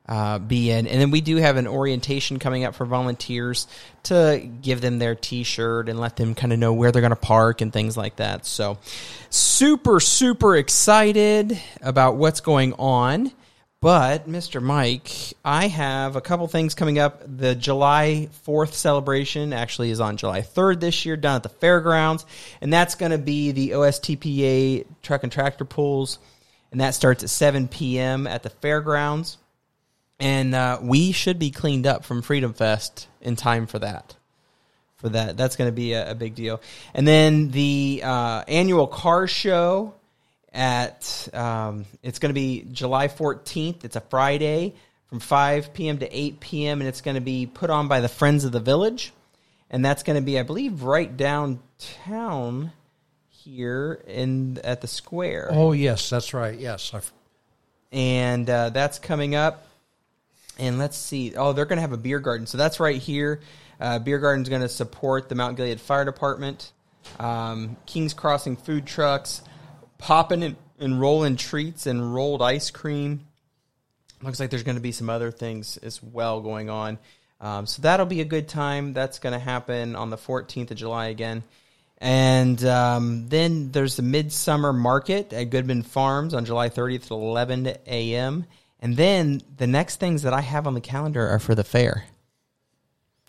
uh, 0.08 0.38
be 0.38 0.70
in. 0.70 0.86
And 0.86 1.00
then 1.00 1.10
we 1.10 1.20
do 1.20 1.36
have 1.36 1.56
an 1.56 1.66
orientation 1.66 2.38
coming 2.38 2.64
up 2.64 2.74
for 2.74 2.84
volunteers 2.84 3.66
to 4.04 4.46
give 4.60 4.80
them 4.80 4.98
their 4.98 5.14
T-shirt 5.14 5.88
and 5.88 6.00
let 6.00 6.16
them 6.16 6.34
kind 6.34 6.52
of 6.52 6.58
know 6.58 6.72
where 6.72 6.92
they're 6.92 7.02
going 7.02 7.10
to 7.10 7.16
park 7.16 7.60
and 7.60 7.72
things 7.72 7.96
like 7.96 8.16
that. 8.16 8.44
So, 8.44 8.78
super 9.30 10.00
super 10.00 10.56
excited 10.56 11.58
about 11.80 12.16
what's 12.16 12.40
going 12.40 12.74
on. 12.74 13.32
But 13.82 14.26
Mr. 14.26 14.62
Mike, 14.62 15.10
I 15.44 15.66
have 15.66 16.16
a 16.16 16.22
couple 16.22 16.48
things 16.48 16.74
coming 16.74 16.98
up. 16.98 17.22
The 17.26 17.54
July 17.54 18.30
4th 18.46 18.72
celebration 18.72 19.52
actually 19.52 19.90
is 19.90 20.00
on 20.00 20.16
July 20.16 20.40
3rd 20.40 20.80
this 20.80 21.04
year 21.04 21.18
down 21.18 21.36
at 21.36 21.42
the 21.42 21.50
fairgrounds, 21.50 22.24
and 22.62 22.72
that's 22.72 22.94
going 22.94 23.12
to 23.12 23.18
be 23.18 23.52
the 23.52 23.70
OSTPA 23.70 24.86
truck 25.02 25.24
and 25.24 25.30
tractor 25.30 25.66
pools, 25.66 26.18
and 26.70 26.80
that 26.80 26.94
starts 26.94 27.22
at 27.22 27.28
7 27.28 27.68
p.m. 27.68 28.26
at 28.26 28.42
the 28.42 28.50
fairgrounds 28.50 29.36
and 30.22 30.54
uh, 30.54 30.78
we 30.80 31.10
should 31.10 31.40
be 31.40 31.50
cleaned 31.50 31.84
up 31.84 32.04
from 32.04 32.22
Freedom 32.22 32.52
Fest 32.52 33.08
in 33.20 33.34
time 33.34 33.66
for 33.66 33.80
that. 33.80 34.14
For 34.98 35.08
that, 35.08 35.36
that's 35.36 35.56
going 35.56 35.66
to 35.66 35.74
be 35.74 35.94
a, 35.94 36.12
a 36.12 36.14
big 36.14 36.36
deal. 36.36 36.60
And 36.94 37.08
then 37.08 37.50
the 37.50 38.02
uh, 38.04 38.44
annual 38.46 38.86
car 38.86 39.26
show 39.26 39.94
at 40.52 41.28
um, 41.32 41.86
it's 42.02 42.18
going 42.18 42.30
to 42.30 42.34
be 42.34 42.66
July 42.70 43.08
fourteenth. 43.08 43.84
It's 43.84 43.96
a 43.96 44.00
Friday 44.00 44.74
from 45.06 45.20
five 45.20 45.72
p.m. 45.74 45.98
to 45.98 46.16
eight 46.16 46.40
p.m. 46.40 46.80
and 46.80 46.88
it's 46.88 47.00
going 47.00 47.14
to 47.14 47.20
be 47.20 47.46
put 47.46 47.70
on 47.70 47.88
by 47.88 48.00
the 48.00 48.08
Friends 48.08 48.44
of 48.44 48.52
the 48.52 48.60
Village, 48.60 49.12
and 49.70 49.84
that's 49.84 50.02
going 50.02 50.16
to 50.16 50.24
be, 50.24 50.38
I 50.38 50.42
believe, 50.42 50.82
right 50.82 51.16
downtown 51.16 52.72
here 53.28 54.02
in 54.06 54.58
at 54.62 54.80
the 54.80 54.86
square 54.86 55.48
Oh 55.50 55.72
yes, 55.72 56.08
that's 56.10 56.32
right. 56.32 56.58
Yes, 56.58 56.92
I've, 56.94 57.12
and 57.90 58.48
uh, 58.48 58.70
that's 58.70 58.98
coming 58.98 59.34
up. 59.34 59.66
And 60.58 60.78
let's 60.78 60.98
see. 60.98 61.34
Oh, 61.34 61.54
they're 61.54 61.64
going 61.64 61.78
to 61.78 61.80
have 61.80 61.92
a 61.92 61.96
beer 61.96 62.20
garden. 62.20 62.46
So 62.46 62.58
that's 62.58 62.78
right 62.78 63.00
here. 63.00 63.40
Uh, 63.80 63.98
beer 63.98 64.18
garden's 64.18 64.50
going 64.50 64.60
to 64.60 64.68
support 64.68 65.30
the 65.30 65.34
Mount 65.34 65.56
Gilead 65.56 65.80
Fire 65.80 66.04
Department. 66.04 66.70
Um, 67.18 67.78
Kings 67.86 68.12
Crossing 68.12 68.56
food 68.56 68.86
trucks, 68.86 69.40
popping 70.02 70.42
and, 70.42 70.56
and 70.78 71.00
rolling 71.00 71.36
treats 71.36 71.86
and 71.86 72.14
rolled 72.14 72.42
ice 72.42 72.70
cream. 72.70 73.24
Looks 74.20 74.38
like 74.38 74.50
there's 74.50 74.64
going 74.64 74.76
to 74.76 74.82
be 74.82 74.92
some 74.92 75.08
other 75.08 75.30
things 75.30 75.76
as 75.78 76.02
well 76.02 76.40
going 76.40 76.68
on. 76.68 76.98
Um, 77.40 77.66
so 77.66 77.82
that'll 77.82 78.06
be 78.06 78.20
a 78.20 78.24
good 78.24 78.48
time. 78.48 78.92
That's 78.92 79.18
going 79.18 79.32
to 79.32 79.38
happen 79.38 79.96
on 79.96 80.10
the 80.10 80.16
14th 80.16 80.70
of 80.70 80.76
July 80.76 81.06
again. 81.06 81.42
And 81.98 82.62
um, 82.64 83.28
then 83.28 83.70
there's 83.70 83.96
the 83.96 84.02
Midsummer 84.02 84.72
Market 84.72 85.32
at 85.32 85.50
Goodman 85.50 85.82
Farms 85.82 86.34
on 86.34 86.44
July 86.44 86.68
30th 86.68 87.04
at 87.04 87.10
11 87.12 87.66
a.m. 87.86 88.44
And 88.80 88.96
then 88.96 89.40
the 89.56 89.68
next 89.68 90.00
things 90.00 90.22
that 90.22 90.32
I 90.32 90.40
have 90.40 90.66
on 90.66 90.74
the 90.74 90.80
calendar 90.80 91.28
are 91.28 91.38
for 91.38 91.54
the 91.54 91.64
fair. 91.64 92.04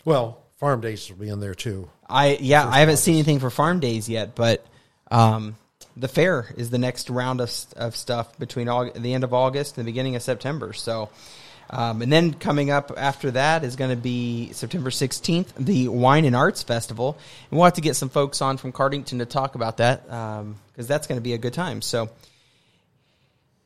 well, 0.04 0.40
Farm 0.56 0.80
Days 0.80 1.08
will 1.08 1.16
be 1.16 1.28
in 1.28 1.40
there 1.40 1.54
too. 1.54 1.88
I 2.08 2.38
yeah, 2.40 2.66
I 2.66 2.78
haven't 2.80 2.98
seen 2.98 3.14
anything 3.14 3.38
for 3.38 3.50
Farm 3.50 3.80
Days 3.80 4.08
yet, 4.08 4.34
but 4.34 4.64
um, 5.10 5.56
the 5.96 6.08
fair 6.08 6.52
is 6.56 6.70
the 6.70 6.78
next 6.78 7.10
round 7.10 7.40
of, 7.40 7.50
of 7.76 7.96
stuff 7.96 8.36
between 8.38 8.66
Aug- 8.66 8.94
the 9.00 9.14
end 9.14 9.24
of 9.24 9.32
August 9.32 9.76
and 9.78 9.86
the 9.86 9.90
beginning 9.90 10.16
of 10.16 10.22
September. 10.22 10.72
So 10.72 11.10
Um, 11.70 12.02
and 12.02 12.12
then 12.12 12.34
coming 12.34 12.70
up 12.70 12.92
after 12.96 13.30
that 13.32 13.64
is 13.64 13.74
going 13.76 13.90
to 13.90 13.96
be 13.96 14.52
September 14.52 14.90
16th, 14.90 15.54
the 15.58 15.88
Wine 15.88 16.26
and 16.26 16.36
Arts 16.36 16.62
Festival. 16.62 17.16
And 17.50 17.56
we'll 17.58 17.64
have 17.64 17.74
to 17.74 17.80
get 17.80 17.96
some 17.96 18.10
folks 18.10 18.42
on 18.42 18.58
from 18.58 18.70
Cardington 18.70 19.18
to 19.18 19.24
talk 19.26 19.54
about 19.54 19.78
that 19.78 20.04
because 20.04 20.86
that's 20.86 21.06
going 21.06 21.18
to 21.18 21.22
be 21.22 21.32
a 21.32 21.38
good 21.38 21.54
time. 21.54 21.80
So 21.80 22.10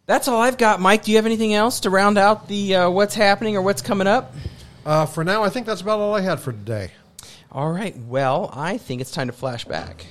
that's 0.06 0.28
all 0.28 0.40
I've 0.40 0.58
got. 0.58 0.80
Mike, 0.80 1.02
do 1.04 1.10
you 1.10 1.16
have 1.18 1.26
anything 1.26 1.54
else 1.54 1.80
to 1.80 1.90
round 1.90 2.18
out 2.18 2.46
the 2.46 2.76
uh, 2.76 2.90
what's 2.90 3.16
happening 3.16 3.56
or 3.56 3.62
what's 3.62 3.82
coming 3.82 4.06
up? 4.06 4.32
Uh, 4.86 5.04
for 5.04 5.24
now, 5.24 5.42
I 5.42 5.50
think 5.50 5.66
that's 5.66 5.80
about 5.80 5.98
all 5.98 6.14
I 6.14 6.20
had 6.20 6.38
for 6.40 6.52
today. 6.52 6.92
All 7.50 7.70
right. 7.70 7.96
Well, 7.96 8.48
I 8.54 8.78
think 8.78 9.00
it's 9.00 9.10
time 9.10 9.26
to 9.26 9.32
flash 9.32 9.64
back. 9.64 10.06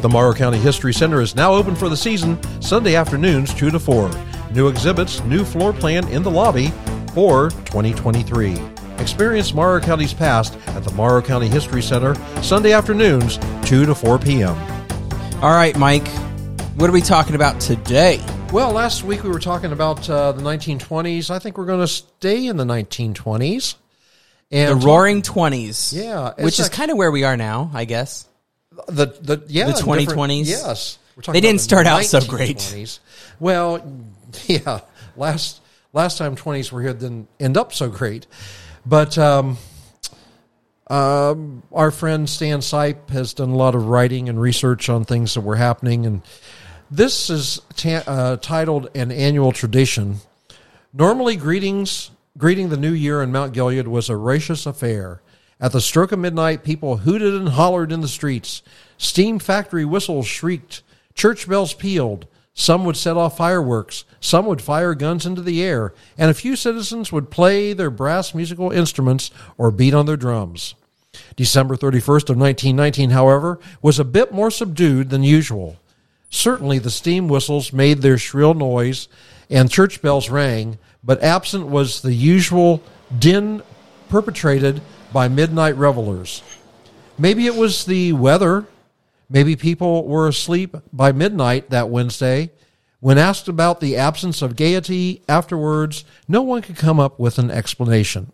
The 0.00 0.08
Morrow 0.08 0.32
County 0.32 0.56
History 0.56 0.94
Center 0.94 1.20
is 1.20 1.36
now 1.36 1.52
open 1.52 1.76
for 1.76 1.90
the 1.90 1.96
season, 1.96 2.38
Sunday 2.62 2.94
afternoons 2.96 3.52
2 3.52 3.70
to 3.70 3.78
4. 3.78 4.10
New 4.50 4.68
exhibits, 4.68 5.22
new 5.24 5.44
floor 5.44 5.74
plan 5.74 6.08
in 6.08 6.22
the 6.22 6.30
lobby 6.30 6.68
for 7.12 7.50
2023. 7.50 8.56
Experience 8.96 9.52
Morrow 9.52 9.78
County's 9.78 10.14
past 10.14 10.56
at 10.68 10.84
the 10.84 10.90
Morrow 10.92 11.20
County 11.20 11.48
History 11.48 11.82
Center, 11.82 12.14
Sunday 12.42 12.72
afternoons 12.72 13.36
2 13.68 13.84
to 13.84 13.94
4 13.94 14.18
p.m. 14.18 14.56
All 15.42 15.52
right, 15.52 15.76
Mike. 15.76 16.08
What 16.76 16.88
are 16.88 16.94
we 16.94 17.02
talking 17.02 17.34
about 17.34 17.60
today? 17.60 18.24
Well, 18.54 18.72
last 18.72 19.04
week 19.04 19.22
we 19.22 19.28
were 19.28 19.38
talking 19.38 19.70
about 19.70 20.08
uh, 20.08 20.32
the 20.32 20.40
1920s. 20.40 21.28
I 21.28 21.38
think 21.38 21.58
we're 21.58 21.66
going 21.66 21.80
to 21.80 21.86
stay 21.86 22.46
in 22.46 22.56
the 22.56 22.64
1920s. 22.64 23.74
The 24.48 24.74
Roaring 24.74 25.20
Twenties. 25.20 25.92
Yeah, 25.92 26.32
which 26.38 26.58
is 26.58 26.70
kind 26.70 26.90
of 26.90 26.96
where 26.96 27.10
we 27.10 27.24
are 27.24 27.36
now, 27.36 27.70
I 27.74 27.84
guess. 27.84 28.26
The 28.88 29.06
the 29.06 29.42
yeah 29.48 29.66
The 29.66 29.72
2020s? 29.72 30.46
Yes, 30.46 30.98
We're 31.16 31.22
talking 31.22 31.34
They 31.34 31.40
didn't 31.40 31.58
the 31.58 31.64
start 31.64 31.86
out 31.86 32.04
so 32.04 32.20
great. 32.20 32.58
1920s. 32.58 32.98
Well, 33.38 34.04
yeah, 34.46 34.80
last 35.16 35.60
last 35.92 36.18
time 36.18 36.36
twenties 36.36 36.70
were 36.72 36.82
here 36.82 36.92
didn't 36.92 37.28
end 37.38 37.56
up 37.56 37.72
so 37.72 37.88
great, 37.88 38.26
but 38.86 39.18
um, 39.18 39.58
um, 40.88 41.62
our 41.72 41.90
friend 41.90 42.28
Stan 42.28 42.60
Sipe 42.60 43.10
has 43.10 43.34
done 43.34 43.50
a 43.50 43.56
lot 43.56 43.74
of 43.74 43.86
writing 43.86 44.28
and 44.28 44.40
research 44.40 44.88
on 44.88 45.04
things 45.04 45.34
that 45.34 45.40
were 45.40 45.56
happening, 45.56 46.06
and 46.06 46.22
this 46.90 47.30
is 47.30 47.60
uh, 47.84 48.36
titled 48.36 48.90
"An 48.94 49.10
Annual 49.10 49.52
Tradition." 49.52 50.16
Normally, 50.92 51.36
greetings 51.36 52.10
greeting 52.38 52.68
the 52.68 52.76
new 52.76 52.92
year 52.92 53.22
in 53.22 53.32
Mount 53.32 53.52
Gilead 53.52 53.88
was 53.88 54.08
a 54.08 54.16
racious 54.16 54.66
affair. 54.66 55.20
At 55.60 55.72
the 55.72 55.80
stroke 55.80 56.10
of 56.12 56.18
midnight, 56.18 56.64
people 56.64 56.98
hooted 56.98 57.34
and 57.34 57.50
hollered 57.50 57.92
in 57.92 58.00
the 58.00 58.08
streets. 58.08 58.62
Steam 58.96 59.38
factory 59.38 59.84
whistles 59.84 60.26
shrieked. 60.26 60.82
Church 61.14 61.46
bells 61.46 61.74
pealed. 61.74 62.26
Some 62.54 62.84
would 62.84 62.96
set 62.96 63.16
off 63.16 63.36
fireworks. 63.36 64.04
Some 64.20 64.46
would 64.46 64.62
fire 64.62 64.94
guns 64.94 65.26
into 65.26 65.42
the 65.42 65.62
air. 65.62 65.92
And 66.16 66.30
a 66.30 66.34
few 66.34 66.56
citizens 66.56 67.12
would 67.12 67.30
play 67.30 67.74
their 67.74 67.90
brass 67.90 68.34
musical 68.34 68.70
instruments 68.70 69.30
or 69.58 69.70
beat 69.70 69.92
on 69.92 70.06
their 70.06 70.16
drums. 70.16 70.74
December 71.36 71.76
31st 71.76 72.30
of 72.30 72.38
1919, 72.38 73.10
however, 73.10 73.58
was 73.82 73.98
a 73.98 74.04
bit 74.04 74.32
more 74.32 74.50
subdued 74.50 75.10
than 75.10 75.22
usual. 75.22 75.76
Certainly 76.30 76.78
the 76.78 76.90
steam 76.90 77.28
whistles 77.28 77.72
made 77.72 77.98
their 77.98 78.16
shrill 78.16 78.54
noise 78.54 79.08
and 79.50 79.70
church 79.70 80.00
bells 80.00 80.30
rang, 80.30 80.78
but 81.02 81.22
absent 81.22 81.66
was 81.66 82.02
the 82.02 82.14
usual 82.14 82.82
din 83.18 83.62
perpetrated 84.08 84.80
by 85.12 85.28
midnight 85.28 85.76
revelers. 85.76 86.42
Maybe 87.18 87.46
it 87.46 87.54
was 87.54 87.84
the 87.84 88.12
weather. 88.12 88.66
Maybe 89.28 89.56
people 89.56 90.06
were 90.06 90.28
asleep 90.28 90.76
by 90.92 91.12
midnight 91.12 91.70
that 91.70 91.90
Wednesday. 91.90 92.50
When 93.00 93.18
asked 93.18 93.48
about 93.48 93.80
the 93.80 93.96
absence 93.96 94.42
of 94.42 94.56
gaiety 94.56 95.22
afterwards, 95.28 96.04
no 96.28 96.42
one 96.42 96.62
could 96.62 96.76
come 96.76 97.00
up 97.00 97.18
with 97.18 97.38
an 97.38 97.50
explanation. 97.50 98.32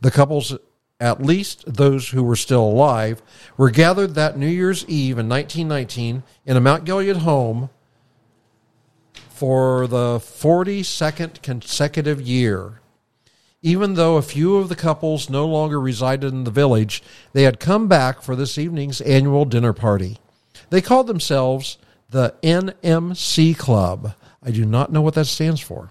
The 0.00 0.10
couples, 0.10 0.56
at 1.00 1.22
least 1.22 1.64
those 1.66 2.10
who 2.10 2.22
were 2.22 2.36
still 2.36 2.62
alive, 2.62 3.20
were 3.56 3.70
gathered 3.70 4.14
that 4.14 4.38
New 4.38 4.46
Year's 4.46 4.84
Eve 4.86 5.18
in 5.18 5.28
1919 5.28 6.22
in 6.44 6.56
a 6.56 6.60
Mount 6.60 6.84
Gilead 6.84 7.18
home 7.18 7.70
for 9.28 9.86
the 9.86 10.18
42nd 10.18 11.42
consecutive 11.42 12.20
year. 12.20 12.80
Even 13.66 13.94
though 13.94 14.16
a 14.16 14.22
few 14.22 14.58
of 14.58 14.68
the 14.68 14.76
couples 14.76 15.28
no 15.28 15.44
longer 15.44 15.80
resided 15.80 16.32
in 16.32 16.44
the 16.44 16.52
village, 16.52 17.02
they 17.32 17.42
had 17.42 17.58
come 17.58 17.88
back 17.88 18.22
for 18.22 18.36
this 18.36 18.58
evening's 18.58 19.00
annual 19.00 19.44
dinner 19.44 19.72
party. 19.72 20.18
They 20.70 20.80
called 20.80 21.08
themselves 21.08 21.76
the 22.08 22.36
NMC 22.44 23.58
Club. 23.58 24.14
I 24.40 24.52
do 24.52 24.64
not 24.64 24.92
know 24.92 25.02
what 25.02 25.14
that 25.14 25.24
stands 25.24 25.60
for. 25.60 25.90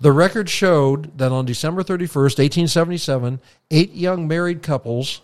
The 0.00 0.10
record 0.10 0.50
showed 0.50 1.16
that 1.18 1.30
on 1.30 1.44
December 1.44 1.84
31st, 1.84 2.40
1877, 2.40 3.38
eight 3.70 3.92
young 3.92 4.26
married 4.26 4.64
couples 4.64 5.20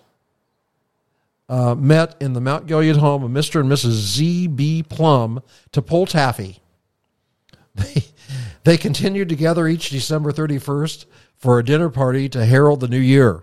uh, 1.49 1.75
met 1.75 2.15
in 2.21 2.33
the 2.35 2.41
Mount 2.41 2.69
Gilead 2.69 2.99
home 2.99 3.25
of 3.25 3.33
Mr. 3.33 3.59
and 3.59 3.69
Mrs. 3.69 3.91
Z.B. 3.91 4.85
Plum 4.85 5.43
to 5.73 5.83
pull 5.83 6.07
taffy. 6.07 6.61
They, 7.75 8.05
they 8.65 8.77
continued 8.77 9.29
together 9.29 9.67
each 9.67 9.91
December 9.91 10.33
31st 10.33 11.07
for 11.37 11.59
a 11.59 11.65
dinner 11.65 11.89
party 11.89 12.29
to 12.29 12.45
herald 12.45 12.81
the 12.81 12.89
new 12.89 12.99
year. 12.99 13.43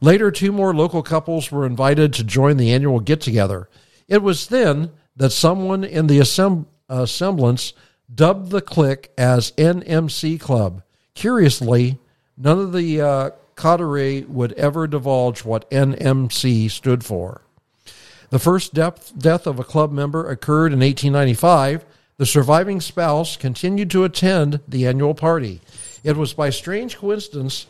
Later, 0.00 0.30
two 0.30 0.52
more 0.52 0.74
local 0.74 1.02
couples 1.02 1.50
were 1.50 1.66
invited 1.66 2.12
to 2.14 2.24
join 2.24 2.56
the 2.56 2.72
annual 2.72 3.00
get 3.00 3.20
together. 3.20 3.68
It 4.06 4.22
was 4.22 4.48
then 4.48 4.90
that 5.16 5.30
someone 5.30 5.84
in 5.84 6.06
the 6.06 6.18
assemb- 6.18 6.66
uh, 6.88 7.06
semblance 7.06 7.72
dubbed 8.12 8.50
the 8.50 8.60
clique 8.60 9.10
as 9.18 9.52
NMC 9.52 10.40
Club. 10.40 10.82
Curiously, 11.14 11.98
none 12.36 12.58
of 12.58 12.72
the 12.72 13.00
uh, 13.00 13.30
coterie 13.54 14.22
would 14.22 14.52
ever 14.52 14.86
divulge 14.86 15.44
what 15.44 15.70
NMC 15.70 16.70
stood 16.70 17.04
for. 17.04 17.42
The 18.30 18.38
first 18.38 18.74
death, 18.74 19.12
death 19.18 19.46
of 19.46 19.58
a 19.58 19.64
club 19.64 19.90
member 19.90 20.28
occurred 20.28 20.72
in 20.72 20.80
1895. 20.80 21.84
The 22.18 22.26
surviving 22.26 22.80
spouse 22.80 23.36
continued 23.36 23.92
to 23.92 24.02
attend 24.02 24.60
the 24.66 24.86
annual 24.88 25.14
party. 25.14 25.60
It 26.02 26.16
was 26.16 26.34
by 26.34 26.50
strange 26.50 26.98
coincidence 26.98 27.66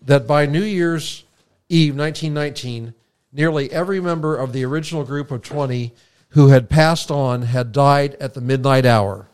that 0.00 0.26
by 0.26 0.46
New 0.46 0.62
Year's 0.62 1.24
Eve 1.68 1.94
1919, 1.94 2.94
nearly 3.32 3.70
every 3.70 4.00
member 4.00 4.36
of 4.36 4.54
the 4.54 4.64
original 4.64 5.04
group 5.04 5.30
of 5.30 5.42
20 5.42 5.92
who 6.30 6.48
had 6.48 6.70
passed 6.70 7.10
on 7.10 7.42
had 7.42 7.72
died 7.72 8.14
at 8.14 8.32
the 8.32 8.40
midnight 8.40 8.86
hour. 8.86 9.28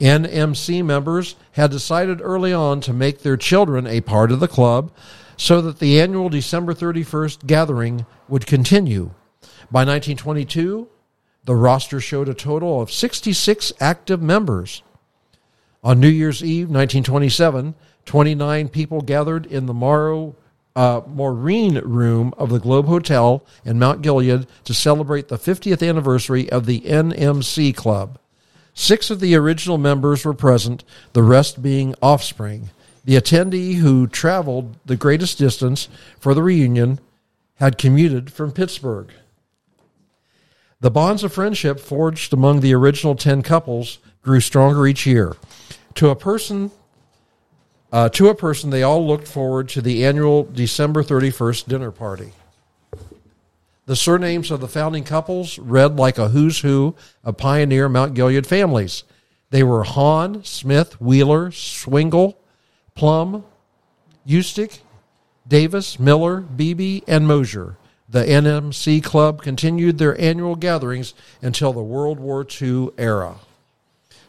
NMC 0.00 0.82
members 0.82 1.36
had 1.52 1.70
decided 1.70 2.20
early 2.22 2.52
on 2.52 2.80
to 2.80 2.94
make 2.94 3.20
their 3.20 3.36
children 3.36 3.86
a 3.86 4.00
part 4.00 4.32
of 4.32 4.40
the 4.40 4.48
club 4.48 4.90
so 5.36 5.60
that 5.60 5.80
the 5.80 6.00
annual 6.00 6.30
December 6.30 6.72
31st 6.72 7.46
gathering 7.46 8.06
would 8.26 8.46
continue. 8.46 9.10
By 9.70 9.84
1922, 9.84 10.88
the 11.44 11.54
roster 11.54 12.00
showed 12.00 12.28
a 12.28 12.34
total 12.34 12.80
of 12.80 12.92
66 12.92 13.72
active 13.80 14.22
members. 14.22 14.82
On 15.82 16.00
New 16.00 16.08
Year's 16.08 16.42
Eve, 16.42 16.68
1927, 16.68 17.74
29 18.06 18.68
people 18.68 19.00
gathered 19.02 19.46
in 19.46 19.66
the 19.66 19.74
Morrow 19.74 20.34
uh, 20.76 21.02
Maureen 21.06 21.78
Room 21.78 22.34
of 22.36 22.50
the 22.50 22.58
Globe 22.58 22.86
Hotel 22.86 23.44
in 23.64 23.78
Mount 23.78 24.02
Gilead 24.02 24.46
to 24.64 24.74
celebrate 24.74 25.28
the 25.28 25.38
50th 25.38 25.86
anniversary 25.86 26.50
of 26.50 26.66
the 26.66 26.80
NMC 26.80 27.74
Club. 27.76 28.18
Six 28.72 29.08
of 29.10 29.20
the 29.20 29.36
original 29.36 29.78
members 29.78 30.24
were 30.24 30.34
present, 30.34 30.82
the 31.12 31.22
rest 31.22 31.62
being 31.62 31.94
offspring. 32.02 32.70
The 33.04 33.16
attendee 33.16 33.76
who 33.76 34.06
traveled 34.06 34.76
the 34.84 34.96
greatest 34.96 35.38
distance 35.38 35.88
for 36.18 36.34
the 36.34 36.42
reunion 36.42 36.98
had 37.56 37.78
commuted 37.78 38.32
from 38.32 38.50
Pittsburgh. 38.50 39.12
The 40.84 40.90
bonds 40.90 41.24
of 41.24 41.32
friendship 41.32 41.80
forged 41.80 42.34
among 42.34 42.60
the 42.60 42.74
original 42.74 43.14
10 43.14 43.40
couples 43.40 44.00
grew 44.20 44.38
stronger 44.38 44.86
each 44.86 45.06
year. 45.06 45.34
To 45.94 46.10
a 46.10 46.14
person, 46.14 46.72
uh, 47.90 48.10
to 48.10 48.28
a 48.28 48.34
person, 48.34 48.68
they 48.68 48.82
all 48.82 49.06
looked 49.06 49.26
forward 49.26 49.70
to 49.70 49.80
the 49.80 50.04
annual 50.04 50.42
December 50.42 51.02
31st 51.02 51.68
dinner 51.68 51.90
party. 51.90 52.32
The 53.86 53.96
surnames 53.96 54.50
of 54.50 54.60
the 54.60 54.68
founding 54.68 55.04
couples 55.04 55.58
read 55.58 55.96
like 55.96 56.18
a 56.18 56.28
who's 56.28 56.58
who 56.58 56.94
of 57.24 57.38
pioneer 57.38 57.88
Mount 57.88 58.12
Gilead 58.12 58.46
families. 58.46 59.04
They 59.48 59.62
were 59.62 59.84
Hahn, 59.84 60.44
Smith, 60.44 61.00
Wheeler, 61.00 61.50
Swingle, 61.50 62.36
Plum, 62.94 63.42
Eustick, 64.28 64.80
Davis, 65.48 65.98
Miller, 65.98 66.40
Beebe, 66.42 67.00
and 67.08 67.26
Mosier. 67.26 67.78
The 68.14 68.22
NMC 68.24 69.02
Club 69.02 69.42
continued 69.42 69.98
their 69.98 70.16
annual 70.20 70.54
gatherings 70.54 71.14
until 71.42 71.72
the 71.72 71.82
World 71.82 72.20
War 72.20 72.46
II 72.48 72.90
era. 72.96 73.38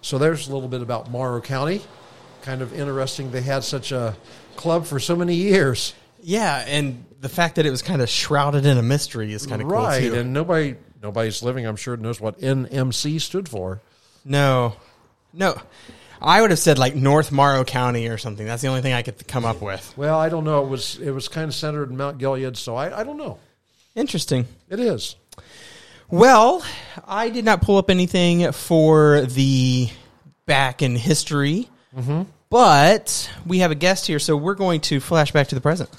So 0.01 0.18
there's 0.18 0.48
a 0.48 0.54
little 0.56 0.68
bit 0.68 0.82
about 0.82 1.12
Morrow 1.12 1.39
County. 1.39 1.84
Kind 2.42 2.63
of 2.63 2.74
interesting 2.74 3.30
they 3.30 3.44
had 3.44 3.63
such 3.63 3.92
a 3.92 4.18
club 4.56 4.88
for 4.88 5.00
so 5.00 5.15
many 5.15 5.36
years. 5.36 5.94
Yeah, 6.20 6.65
and 6.68 7.06
the 7.22 7.30
fact 7.30 7.58
that 7.58 7.68
it 7.68 7.70
was 7.70 7.84
kind 7.84 8.01
of 8.01 8.10
shrouded 8.10 8.65
in 8.65 8.80
a 8.80 8.82
mystery 8.82 9.32
is 9.32 9.46
kind 9.46 9.62
of 9.62 9.68
right, 9.68 10.01
cool 10.01 10.13
too. 10.13 10.20
and 10.20 10.34
nobody 10.34 10.77
nobody's 11.04 11.44
living. 11.44 11.68
I'm 11.68 11.75
sure 11.75 11.96
knows 11.96 12.20
what 12.20 12.39
NMC 12.42 13.22
stood 13.22 13.48
for. 13.48 13.82
no, 14.25 14.77
no, 15.32 15.62
I 16.20 16.42
would 16.42 16.50
have 16.50 16.58
said 16.58 16.80
like 16.80 16.96
North 16.96 17.32
Morrow 17.32 17.63
County 17.63 18.08
or 18.08 18.18
something. 18.18 18.48
That's 18.48 18.63
the 18.63 18.68
only 18.70 18.82
thing 18.82 18.94
I 18.94 19.04
could 19.04 19.27
come 19.27 19.46
up 19.46 19.62
with. 19.62 19.96
Well, 19.96 20.18
I 20.18 20.30
don't 20.30 20.44
know. 20.44 20.63
It 20.63 20.70
was 20.70 20.98
it 20.98 21.12
was 21.12 21.27
kind 21.27 21.48
of 21.48 21.54
centered 21.54 21.92
in 21.92 21.98
Mount 21.98 22.18
Gilead, 22.18 22.58
so 22.58 22.75
I, 22.75 23.01
I 23.01 23.04
don't 23.04 23.18
know. 23.18 23.38
Interesting. 23.96 24.46
It 24.70 24.82
is. 24.82 25.16
Well, 26.10 26.64
I 27.08 27.30
did 27.30 27.46
not 27.46 27.62
pull 27.62 27.78
up 27.78 27.90
anything 27.90 28.52
for 28.52 29.22
the 29.22 29.90
back 30.46 30.82
in 30.82 30.98
history, 30.98 31.70
mm-hmm. 31.96 32.24
but 32.50 33.32
we 33.46 33.60
have 33.60 33.72
a 33.72 33.75
guest 33.75 34.06
here, 34.06 34.20
so 34.20 34.36
we're 34.36 34.56
going 34.56 34.82
to 34.82 35.00
flash 35.00 35.32
back 35.32 35.48
to 35.48 35.56
the 35.56 35.62
present. 35.62 35.90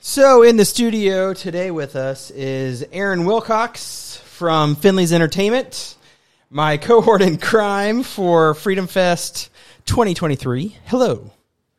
So, 0.00 0.42
in 0.42 0.56
the 0.56 0.64
studio 0.64 1.34
today 1.34 1.70
with 1.70 1.94
us 1.94 2.30
is 2.30 2.84
Aaron 2.90 3.26
Wilcox 3.26 4.16
from 4.24 4.74
Finley's 4.74 5.12
Entertainment, 5.12 5.96
my 6.50 6.78
cohort 6.78 7.20
in 7.20 7.36
crime 7.36 8.02
for 8.02 8.54
Freedom 8.54 8.86
Fest 8.86 9.50
2023. 9.88 10.76
Hello. 10.84 11.30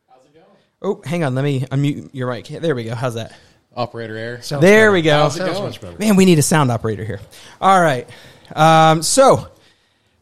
How's 0.08 0.26
it 0.26 0.34
going? 0.34 0.46
Oh, 0.82 1.00
hang 1.04 1.22
on. 1.24 1.34
Let 1.34 1.44
me 1.44 1.60
unmute 1.60 2.10
your 2.12 2.30
mic. 2.30 2.48
There 2.48 2.74
we 2.74 2.84
go. 2.84 2.94
How's 2.94 3.14
that? 3.14 3.32
Operator 3.74 4.16
air. 4.16 4.40
there 4.60 4.90
we 4.90 5.00
go. 5.00 5.12
How's 5.12 5.36
it 5.36 5.40
Sounds 5.40 5.52
going? 5.52 5.64
much 5.64 5.80
better. 5.80 5.96
Man, 5.98 6.16
we 6.16 6.24
need 6.24 6.38
a 6.40 6.42
sound 6.42 6.72
operator 6.72 7.04
here. 7.04 7.20
All 7.60 7.80
right. 7.80 8.08
Um, 8.54 9.02
so, 9.02 9.48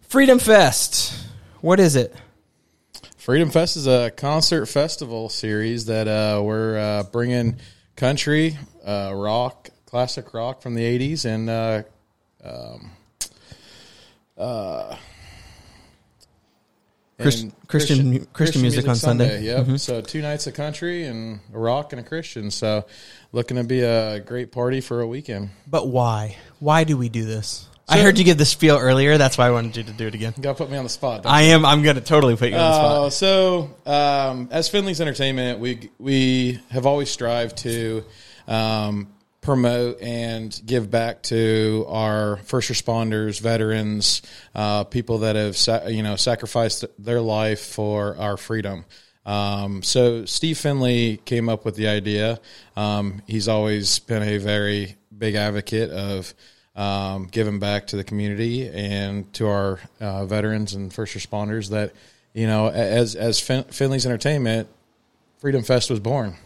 Freedom 0.02 0.38
Fest. 0.38 1.18
What 1.62 1.80
is 1.80 1.96
it? 1.96 2.14
Freedom 3.16 3.50
Fest 3.50 3.76
is 3.76 3.86
a 3.86 4.10
concert 4.10 4.66
festival 4.66 5.30
series 5.30 5.86
that 5.86 6.06
uh, 6.08 6.42
we're 6.42 6.78
uh, 6.78 7.02
bringing 7.04 7.56
country, 7.96 8.58
uh, 8.86 9.12
rock, 9.14 9.70
classic 9.86 10.34
rock 10.34 10.60
from 10.60 10.74
the 10.74 10.82
'80s, 10.82 11.24
and 11.24 11.50
uh, 11.50 11.82
um, 12.44 12.90
uh, 17.18 17.22
Christ- 17.22 17.48
Christian 17.66 18.26
Christian 18.26 18.62
music 18.62 18.88
on 18.88 18.96
Sunday. 18.96 19.44
Mm-hmm. 19.44 19.76
So 19.76 20.00
two 20.00 20.22
nights 20.22 20.46
of 20.46 20.54
country 20.54 21.04
and 21.04 21.40
a 21.52 21.58
rock 21.58 21.92
and 21.92 22.00
a 22.00 22.04
Christian. 22.04 22.50
So 22.50 22.86
looking 23.32 23.56
to 23.56 23.64
be 23.64 23.80
a 23.82 24.20
great 24.20 24.52
party 24.52 24.80
for 24.80 25.00
a 25.00 25.06
weekend. 25.06 25.50
But 25.66 25.88
why? 25.88 26.36
Why 26.58 26.84
do 26.84 26.96
we 26.96 27.08
do 27.08 27.24
this? 27.24 27.68
I 27.90 28.00
heard 28.02 28.18
you 28.18 28.24
give 28.24 28.36
this 28.36 28.50
spiel 28.50 28.76
earlier. 28.76 29.16
That's 29.16 29.38
why 29.38 29.46
I 29.46 29.50
wanted 29.50 29.78
you 29.78 29.82
to 29.84 29.92
do 29.92 30.06
it 30.06 30.14
again. 30.14 30.34
You 30.36 30.42
got 30.42 30.58
to 30.58 30.62
put 30.62 30.70
me 30.70 30.76
on 30.76 30.84
the 30.84 30.90
spot. 30.90 31.24
I 31.24 31.42
am. 31.42 31.64
I'm 31.64 31.82
going 31.82 31.96
to 31.96 32.02
totally 32.02 32.36
put 32.36 32.50
you 32.50 32.56
on 32.56 32.60
the 32.60 32.74
spot. 32.74 32.96
Uh, 32.96 33.10
so, 33.10 33.76
um, 33.86 34.48
as 34.50 34.68
Finley's 34.68 35.00
Entertainment, 35.00 35.58
we 35.58 35.90
we 35.98 36.60
have 36.70 36.84
always 36.84 37.10
strived 37.10 37.56
to 37.58 38.04
um, 38.46 39.08
promote 39.48 39.98
and 40.02 40.60
give 40.66 40.90
back 40.90 41.22
to 41.22 41.86
our 41.88 42.36
first 42.44 42.70
responders, 42.70 43.40
veterans, 43.40 44.20
uh, 44.54 44.84
people 44.84 45.20
that 45.20 45.36
have 45.36 45.90
you 45.90 46.02
know 46.02 46.16
sacrificed 46.16 46.84
their 46.98 47.22
life 47.22 47.60
for 47.60 48.14
our 48.18 48.36
freedom. 48.36 48.84
Um, 49.24 49.82
so 49.82 50.26
Steve 50.26 50.58
Finley 50.58 51.16
came 51.24 51.48
up 51.48 51.64
with 51.64 51.76
the 51.76 51.88
idea. 51.88 52.40
Um, 52.76 53.22
he's 53.26 53.48
always 53.48 54.00
been 54.00 54.22
a 54.22 54.36
very 54.36 54.96
big 55.16 55.34
advocate 55.34 55.88
of 55.92 56.34
um, 56.76 57.26
giving 57.30 57.58
back 57.58 57.86
to 57.86 57.96
the 57.96 58.04
community 58.04 58.68
and 58.68 59.32
to 59.32 59.48
our 59.48 59.80
uh, 59.98 60.26
veterans 60.26 60.74
and 60.74 60.92
first 60.92 61.16
responders. 61.16 61.70
That 61.70 61.94
you 62.34 62.46
know, 62.46 62.68
as 62.68 63.14
as 63.14 63.40
fin- 63.40 63.64
Finley's 63.64 64.04
Entertainment, 64.04 64.68
Freedom 65.38 65.62
Fest 65.62 65.88
was 65.88 66.00
born. 66.00 66.36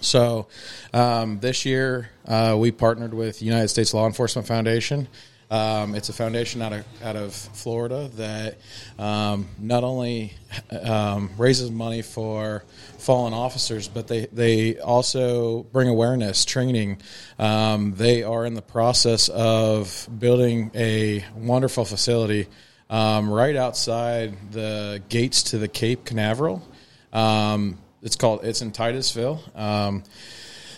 So 0.00 0.46
um, 0.92 1.40
this 1.40 1.64
year 1.64 2.10
uh, 2.26 2.56
we 2.58 2.70
partnered 2.70 3.14
with 3.14 3.42
United 3.42 3.68
States 3.68 3.92
Law 3.94 4.06
Enforcement 4.06 4.46
Foundation. 4.46 5.08
Um, 5.50 5.94
it's 5.94 6.10
a 6.10 6.12
foundation 6.12 6.60
out 6.60 6.74
of 6.74 6.84
out 7.02 7.16
of 7.16 7.34
Florida 7.34 8.10
that 8.16 8.58
um, 8.98 9.48
not 9.58 9.82
only 9.82 10.34
um, 10.82 11.30
raises 11.38 11.70
money 11.70 12.02
for 12.02 12.64
fallen 12.98 13.32
officers, 13.32 13.88
but 13.88 14.08
they 14.08 14.26
they 14.26 14.78
also 14.78 15.62
bring 15.62 15.88
awareness, 15.88 16.44
training. 16.44 17.00
Um, 17.38 17.94
they 17.94 18.22
are 18.22 18.44
in 18.44 18.52
the 18.54 18.62
process 18.62 19.30
of 19.30 20.06
building 20.18 20.70
a 20.74 21.24
wonderful 21.34 21.86
facility 21.86 22.46
um, 22.90 23.30
right 23.30 23.56
outside 23.56 24.52
the 24.52 25.02
gates 25.08 25.44
to 25.44 25.58
the 25.58 25.68
Cape 25.68 26.04
Canaveral. 26.04 26.62
Um, 27.10 27.78
it's 28.02 28.16
called 28.16 28.44
it's 28.44 28.62
in 28.62 28.72
Titusville. 28.72 29.42
Um, 29.54 30.04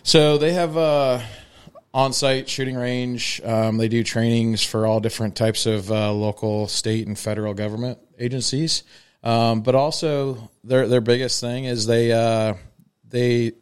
so 0.03 0.39
they 0.39 0.53
have 0.53 0.77
a 0.77 1.25
on-site 1.93 2.49
shooting 2.49 2.77
range. 2.77 3.41
Um, 3.45 3.77
they 3.77 3.89
do 3.89 4.05
trainings 4.05 4.63
for 4.63 4.87
all 4.87 5.01
different 5.01 5.37
types 5.37 5.67
of 5.67 5.91
uh, 5.91 6.13
local, 6.13 6.69
state, 6.69 7.07
and 7.07 7.19
federal 7.19 7.55
government 7.55 7.99
agencies. 8.19 8.85
Um, 9.23 9.61
but 9.63 9.75
also 9.75 10.51
their 10.65 10.89
their 10.89 11.01
biggest 11.01 11.41
thing 11.41 11.65
is 11.65 11.87
they 11.87 12.13
uh, 12.13 12.55
they 13.09 13.53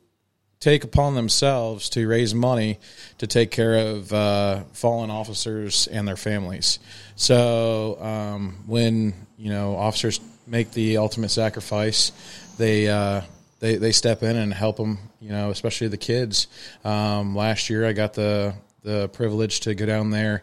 take 0.60 0.84
upon 0.84 1.14
themselves 1.14 1.88
to 1.90 2.06
raise 2.06 2.34
money 2.34 2.78
to 3.18 3.26
take 3.26 3.50
care 3.50 3.74
of 3.74 4.12
uh, 4.12 4.60
fallen 4.72 5.10
officers 5.10 5.86
and 5.86 6.06
their 6.06 6.16
families. 6.16 6.78
So 7.16 8.00
um, 8.00 8.64
when 8.66 9.14
you 9.36 9.50
know 9.50 9.76
officers 9.76 10.20
make 10.46 10.70
the 10.72 10.98
ultimate 10.98 11.30
sacrifice, 11.30 12.12
they 12.56 12.88
uh, 12.88 13.22
they 13.60 13.76
they 13.76 13.92
step 13.92 14.22
in 14.22 14.36
and 14.36 14.52
help 14.52 14.76
them. 14.76 14.98
You 15.20 15.30
know, 15.30 15.50
especially 15.50 15.88
the 15.88 15.96
kids. 15.96 16.46
Um, 16.84 17.34
last 17.34 17.70
year, 17.70 17.86
I 17.86 17.92
got 17.92 18.14
the 18.14 18.54
the 18.82 19.08
privilege 19.08 19.60
to 19.60 19.74
go 19.74 19.86
down 19.86 20.10
there. 20.10 20.42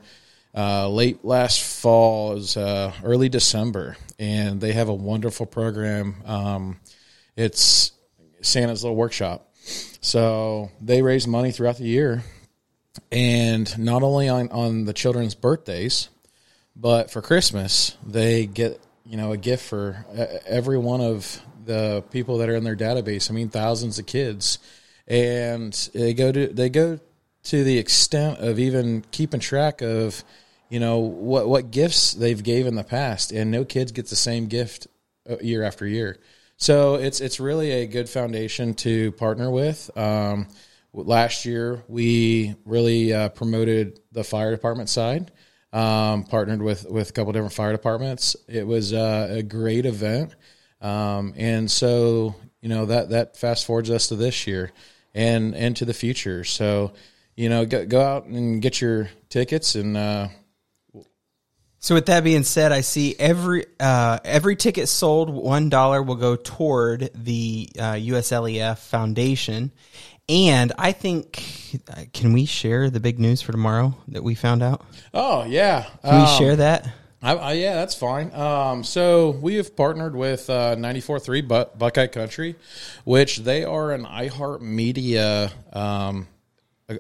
Uh, 0.56 0.88
late 0.88 1.26
last 1.26 1.62
fall 1.62 2.32
it 2.32 2.36
was 2.36 2.58
uh, 2.58 2.94
early 3.04 3.28
December, 3.28 3.98
and 4.18 4.62
they 4.62 4.72
have 4.72 4.88
a 4.88 4.94
wonderful 4.94 5.46
program. 5.46 6.16
Um, 6.26 6.80
it's 7.36 7.92
Santa's 8.42 8.84
little 8.84 8.96
workshop. 8.96 9.52
So 10.00 10.72
they 10.80 11.02
raise 11.02 11.28
money 11.28 11.52
throughout 11.52 11.78
the 11.78 11.86
year, 11.86 12.24
and 13.12 13.78
not 13.78 14.04
only 14.04 14.30
on, 14.30 14.50
on 14.50 14.86
the 14.86 14.94
children's 14.94 15.36
birthdays, 15.36 16.10
but 16.76 17.12
for 17.12 17.22
Christmas 17.22 17.98
they 18.06 18.46
get 18.46 18.80
you 19.06 19.18
know 19.18 19.32
a 19.32 19.38
gift 19.38 19.66
for 19.66 20.06
uh, 20.18 20.26
every 20.46 20.78
one 20.78 21.02
of 21.02 21.42
the 21.66 22.04
people 22.12 22.38
that 22.40 22.50
are 22.50 22.56
in 22.56 22.64
their 22.64 22.76
database. 22.76 23.30
I 23.30 23.34
mean, 23.34 23.50
thousands 23.50 24.00
of 24.00 24.06
kids, 24.06 24.60
and 25.08 25.74
they 25.94 26.14
go 26.14 26.32
to 26.32 26.48
they 26.48 26.70
go 26.70 27.00
to 27.44 27.64
the 27.64 27.78
extent 27.78 28.40
of 28.40 28.60
even 28.60 29.04
keeping 29.12 29.40
track 29.40 29.82
of 29.82 30.24
you 30.70 30.80
know 30.80 31.00
what 31.00 31.48
what 31.48 31.72
gifts 31.72 32.14
they've 32.14 32.42
gave 32.42 32.68
in 32.68 32.76
the 32.76 32.84
past, 32.84 33.32
and 33.32 33.52
no 33.52 33.66
kids 33.66 33.92
get 33.92 34.08
the 34.08 34.16
same 34.16 34.48
gift 34.48 34.88
uh, 35.30 35.38
year 35.40 35.64
after 35.64 35.86
year. 35.86 36.18
So 36.58 36.96
it's 36.96 37.22
it's 37.22 37.40
really 37.40 37.72
a 37.72 37.88
good 37.88 38.10
foundation 38.10 38.74
to 38.76 39.12
partner 39.14 39.52
with. 39.52 39.96
Um, 39.98 40.48
last 40.94 41.46
year 41.46 41.84
we 41.88 42.56
really 42.66 43.14
uh, 43.14 43.30
promoted 43.30 44.00
the 44.12 44.24
fire 44.24 44.52
department 44.52 44.90
side. 44.90 45.32
Um, 45.74 46.24
partnered 46.24 46.62
with 46.62 46.90
with 46.90 47.10
a 47.10 47.12
couple 47.14 47.34
different 47.34 47.54
fire 47.54 47.74
departments. 47.74 48.38
It 48.48 48.66
was 48.66 48.94
uh, 48.94 49.28
a 49.30 49.44
great 49.44 49.86
event, 49.86 50.34
um, 50.86 51.34
and 51.38 51.70
so 51.70 52.36
you 52.62 52.70
know 52.70 52.86
that 52.86 53.10
that 53.10 53.38
fast 53.38 53.66
forwards 53.66 53.90
us 53.90 54.08
to 54.08 54.16
this 54.16 54.46
year 54.48 54.72
and 55.14 55.56
and 55.56 55.76
to 55.78 55.86
the 55.86 55.94
future. 55.94 56.44
So 56.44 56.94
you 57.36 57.50
know 57.50 57.66
go 57.66 57.86
go 57.86 58.02
out 58.02 58.26
and 58.26 58.62
get 58.62 58.82
your 58.82 59.10
tickets 59.30 59.76
and. 59.76 59.98
Uh, 59.98 60.28
So 61.80 61.94
with 61.94 62.08
that 62.08 62.24
being 62.24 62.42
said, 62.44 62.72
I 62.72 62.82
see 62.82 63.16
every 63.20 63.66
uh, 63.80 64.18
every 64.26 64.56
ticket 64.56 64.90
sold 64.90 65.30
one 65.30 65.70
dollar 65.70 66.02
will 66.02 66.16
go 66.16 66.36
toward 66.36 67.12
the 67.14 67.70
uh, 67.78 67.94
USLEF 67.94 68.80
Foundation, 68.80 69.72
and 70.28 70.74
I 70.80 70.94
think 70.94 71.80
uh, 71.88 72.06
can 72.12 72.34
we 72.34 72.46
share 72.48 72.90
the 72.90 73.00
big 73.00 73.20
news 73.20 73.44
for 73.44 73.52
tomorrow 73.52 73.94
that 74.08 74.24
we 74.24 74.34
found 74.34 74.64
out? 74.64 74.84
oh 75.14 75.44
yeah, 75.46 75.86
Can 76.04 76.16
we 76.22 76.26
Um, 76.26 76.38
share 76.40 76.56
that? 76.56 76.90
I, 77.26 77.34
I, 77.34 77.54
yeah, 77.54 77.74
that's 77.74 77.96
fine. 77.96 78.32
Um, 78.36 78.84
so 78.84 79.32
we 79.32 79.56
have 79.56 79.76
partnered 79.76 80.16
with 80.16 80.48
uh, 80.48 80.76
94.3 80.76 81.48
Buck, 81.48 81.76
Buckeye 81.76 82.06
Country, 82.06 82.56
which 83.04 83.38
they 83.38 83.64
are 83.64 83.92
an 83.94 84.06
iHeartMedia 84.06 85.52
um, 85.76 86.28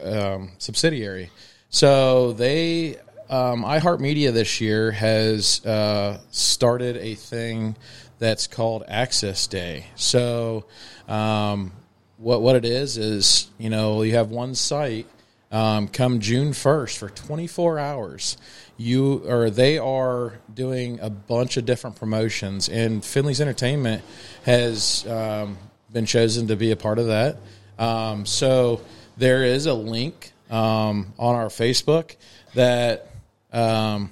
um, 0.01 0.51
subsidiary. 0.57 1.29
So 1.69 2.33
they 2.33 2.95
um, 3.29 3.63
iHeartMedia 3.63 4.33
this 4.33 4.59
year 4.59 4.89
has 4.93 5.63
uh, 5.63 6.19
started 6.31 6.97
a 6.97 7.13
thing 7.13 7.75
that's 8.17 8.47
called 8.47 8.83
Access 8.87 9.45
Day. 9.45 9.85
So 9.93 10.65
um, 11.07 11.71
what 12.17 12.41
what 12.41 12.55
it 12.55 12.65
is 12.65 12.97
is 12.97 13.51
you 13.59 13.69
know 13.69 14.01
you 14.01 14.15
have 14.15 14.31
one 14.31 14.55
site 14.55 15.05
um, 15.51 15.87
come 15.87 16.19
June 16.19 16.51
1st 16.51 16.97
for 16.97 17.09
24 17.09 17.79
hours. 17.79 18.37
You 18.77 19.23
or 19.27 19.49
they 19.49 19.77
are 19.77 20.33
doing 20.53 20.99
a 20.99 21.09
bunch 21.09 21.57
of 21.57 21.65
different 21.65 21.95
promotions, 21.95 22.67
and 22.67 23.03
Finley's 23.03 23.39
Entertainment 23.39 24.03
has 24.43 25.07
um, 25.07 25.57
been 25.91 26.05
chosen 26.05 26.47
to 26.47 26.55
be 26.55 26.71
a 26.71 26.75
part 26.75 26.99
of 26.99 27.07
that. 27.07 27.37
Um, 27.79 28.25
so 28.25 28.81
there 29.17 29.43
is 29.43 29.65
a 29.65 29.73
link 29.73 30.33
um, 30.49 31.13
on 31.17 31.35
our 31.35 31.47
Facebook 31.47 32.15
that 32.53 33.09
um, 33.53 34.11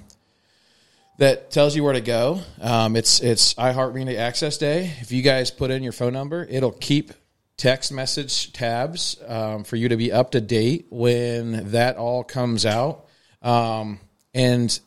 that 1.18 1.50
tells 1.50 1.76
you 1.76 1.84
where 1.84 1.92
to 1.92 2.00
go. 2.00 2.40
Um, 2.60 2.96
it's 2.96 3.20
it's 3.20 3.54
iHeartMedia 3.54 4.16
Access 4.16 4.58
Day. 4.58 4.92
If 5.00 5.12
you 5.12 5.22
guys 5.22 5.50
put 5.50 5.70
in 5.70 5.82
your 5.82 5.92
phone 5.92 6.12
number, 6.12 6.46
it'll 6.48 6.72
keep 6.72 7.12
text 7.56 7.92
message 7.92 8.52
tabs 8.52 9.16
um, 9.26 9.64
for 9.64 9.76
you 9.76 9.88
to 9.88 9.96
be 9.96 10.12
up 10.12 10.32
to 10.32 10.40
date 10.40 10.86
when 10.90 11.70
that 11.70 11.96
all 11.96 12.24
comes 12.24 12.66
out. 12.66 13.06
Um, 13.42 14.00
and 14.32 14.78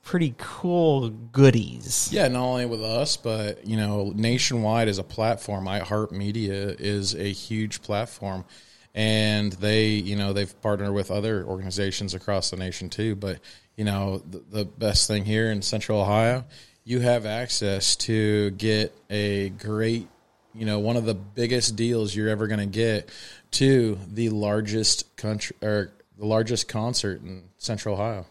pretty 0.04 0.36
cool 0.38 1.10
goodies. 1.10 2.10
Yeah, 2.12 2.28
not 2.28 2.44
only 2.44 2.66
with 2.66 2.84
us, 2.84 3.18
but 3.18 3.66
you 3.66 3.78
know, 3.78 4.12
nationwide 4.16 4.88
as 4.88 5.00
a 5.00 5.04
platform, 5.04 5.66
iHeartMedia 5.66 6.80
is 6.80 7.16
a 7.16 7.32
huge 7.32 7.82
platform, 7.82 8.46
and 8.94 9.54
they, 9.54 9.88
you 9.88 10.16
know, 10.16 10.34
they've 10.34 10.62
partnered 10.62 10.94
with 10.94 11.10
other 11.10 11.44
organizations 11.46 12.14
across 12.14 12.52
the 12.52 12.58
nation 12.58 12.90
too. 12.90 13.16
But 13.16 13.40
you 13.76 13.86
know, 13.86 14.20
the, 14.30 14.44
the 14.50 14.66
best 14.66 15.08
thing 15.08 15.26
here 15.26 15.52
in 15.52 15.62
Central 15.62 16.02
Ohio, 16.02 16.46
you 16.84 17.00
have 17.00 17.26
access 17.26 17.96
to 17.96 18.52
get 18.52 18.94
a 19.10 19.50
great, 19.50 20.08
you 20.54 20.66
know, 20.66 20.80
one 20.80 20.98
of 20.98 21.06
the 21.06 21.16
biggest 21.16 21.76
deals 21.76 22.16
you're 22.16 22.30
ever 22.30 22.48
going 22.48 22.60
to 22.60 22.66
get 22.66 23.10
to 23.52 23.98
the 24.08 24.30
largest 24.30 25.16
country 25.16 25.56
or 25.62 25.92
the 26.18 26.26
largest 26.26 26.68
concert 26.68 27.22
in 27.22 27.44
Central 27.58 27.96
Ohio. 27.96 28.26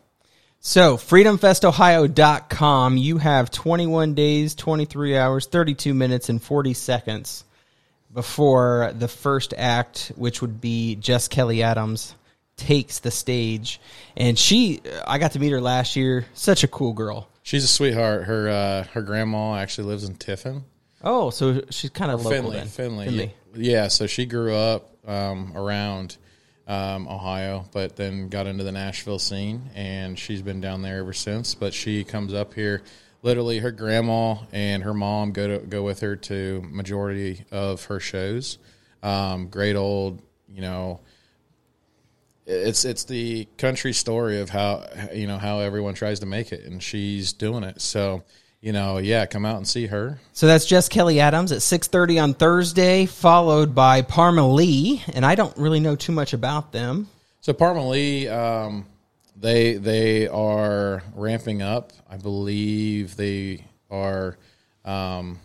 So, 0.64 0.96
freedomfestohio.com, 0.96 2.96
you 2.96 3.18
have 3.18 3.50
21 3.50 4.14
days, 4.14 4.54
23 4.54 5.18
hours, 5.18 5.46
32 5.46 5.92
minutes, 5.92 6.28
and 6.28 6.40
40 6.40 6.74
seconds 6.74 7.42
before 8.14 8.92
the 8.96 9.08
first 9.08 9.54
act, 9.58 10.12
which 10.14 10.40
would 10.40 10.60
be 10.60 10.94
Jess 10.94 11.26
Kelly 11.26 11.64
Adams, 11.64 12.14
takes 12.56 13.00
the 13.00 13.10
stage. 13.10 13.80
And 14.16 14.38
she, 14.38 14.82
I 15.04 15.18
got 15.18 15.32
to 15.32 15.40
meet 15.40 15.50
her 15.50 15.60
last 15.60 15.96
year. 15.96 16.26
Such 16.32 16.62
a 16.62 16.68
cool 16.68 16.92
girl. 16.92 17.28
She's 17.42 17.64
a 17.64 17.68
sweetheart. 17.68 18.22
Her 18.22 18.48
uh, 18.48 18.84
her 18.92 19.02
grandma 19.02 19.56
actually 19.56 19.88
lives 19.88 20.04
in 20.04 20.14
Tiffin. 20.14 20.62
Oh, 21.02 21.30
so 21.30 21.62
she's 21.70 21.90
kind 21.90 22.12
of 22.12 22.24
local 22.24 22.30
Finley, 22.30 22.58
then. 22.58 22.68
Finley, 22.68 23.06
Finley. 23.06 23.34
Yeah, 23.56 23.88
so 23.88 24.06
she 24.06 24.26
grew 24.26 24.54
up 24.54 24.96
um, 25.08 25.56
around 25.56 26.18
um, 26.66 27.08
Ohio, 27.08 27.64
but 27.72 27.96
then 27.96 28.28
got 28.28 28.46
into 28.46 28.64
the 28.64 28.72
Nashville 28.72 29.18
scene, 29.18 29.70
and 29.74 30.18
she's 30.18 30.42
been 30.42 30.60
down 30.60 30.82
there 30.82 30.98
ever 30.98 31.12
since. 31.12 31.54
But 31.54 31.74
she 31.74 32.04
comes 32.04 32.34
up 32.34 32.54
here. 32.54 32.82
Literally, 33.22 33.58
her 33.58 33.70
grandma 33.70 34.36
and 34.52 34.82
her 34.82 34.94
mom 34.94 35.32
go 35.32 35.58
to 35.58 35.66
go 35.66 35.82
with 35.82 36.00
her 36.00 36.16
to 36.16 36.62
majority 36.70 37.44
of 37.50 37.84
her 37.84 38.00
shows. 38.00 38.58
Um, 39.02 39.48
great 39.48 39.76
old, 39.76 40.22
you 40.48 40.60
know, 40.60 41.00
it's 42.46 42.84
it's 42.84 43.04
the 43.04 43.46
country 43.58 43.92
story 43.92 44.40
of 44.40 44.50
how 44.50 44.84
you 45.12 45.26
know 45.26 45.38
how 45.38 45.60
everyone 45.60 45.94
tries 45.94 46.20
to 46.20 46.26
make 46.26 46.52
it, 46.52 46.64
and 46.64 46.82
she's 46.82 47.32
doing 47.32 47.62
it. 47.62 47.80
So 47.80 48.24
you 48.62 48.72
know, 48.72 48.98
yeah, 48.98 49.26
come 49.26 49.44
out 49.44 49.56
and 49.56 49.66
see 49.66 49.86
her. 49.88 50.18
So 50.32 50.46
that's 50.46 50.64
Jess 50.64 50.88
Kelly 50.88 51.18
Adams 51.20 51.50
at 51.52 51.58
6:30 51.58 52.22
on 52.22 52.34
Thursday, 52.34 53.06
followed 53.06 53.74
by 53.74 54.02
Parmalee, 54.02 55.02
and 55.12 55.26
I 55.26 55.34
don't 55.34 55.54
really 55.58 55.80
know 55.80 55.96
too 55.96 56.12
much 56.12 56.32
about 56.32 56.72
them. 56.72 57.08
So 57.40 57.52
Parmalee, 57.52 58.30
um, 58.30 58.86
they 59.36 59.74
they 59.74 60.28
are 60.28 61.02
ramping 61.14 61.60
up. 61.60 61.92
I 62.08 62.16
believe 62.16 63.16
they 63.16 63.66
are. 63.90 64.38
Um, 64.84 65.40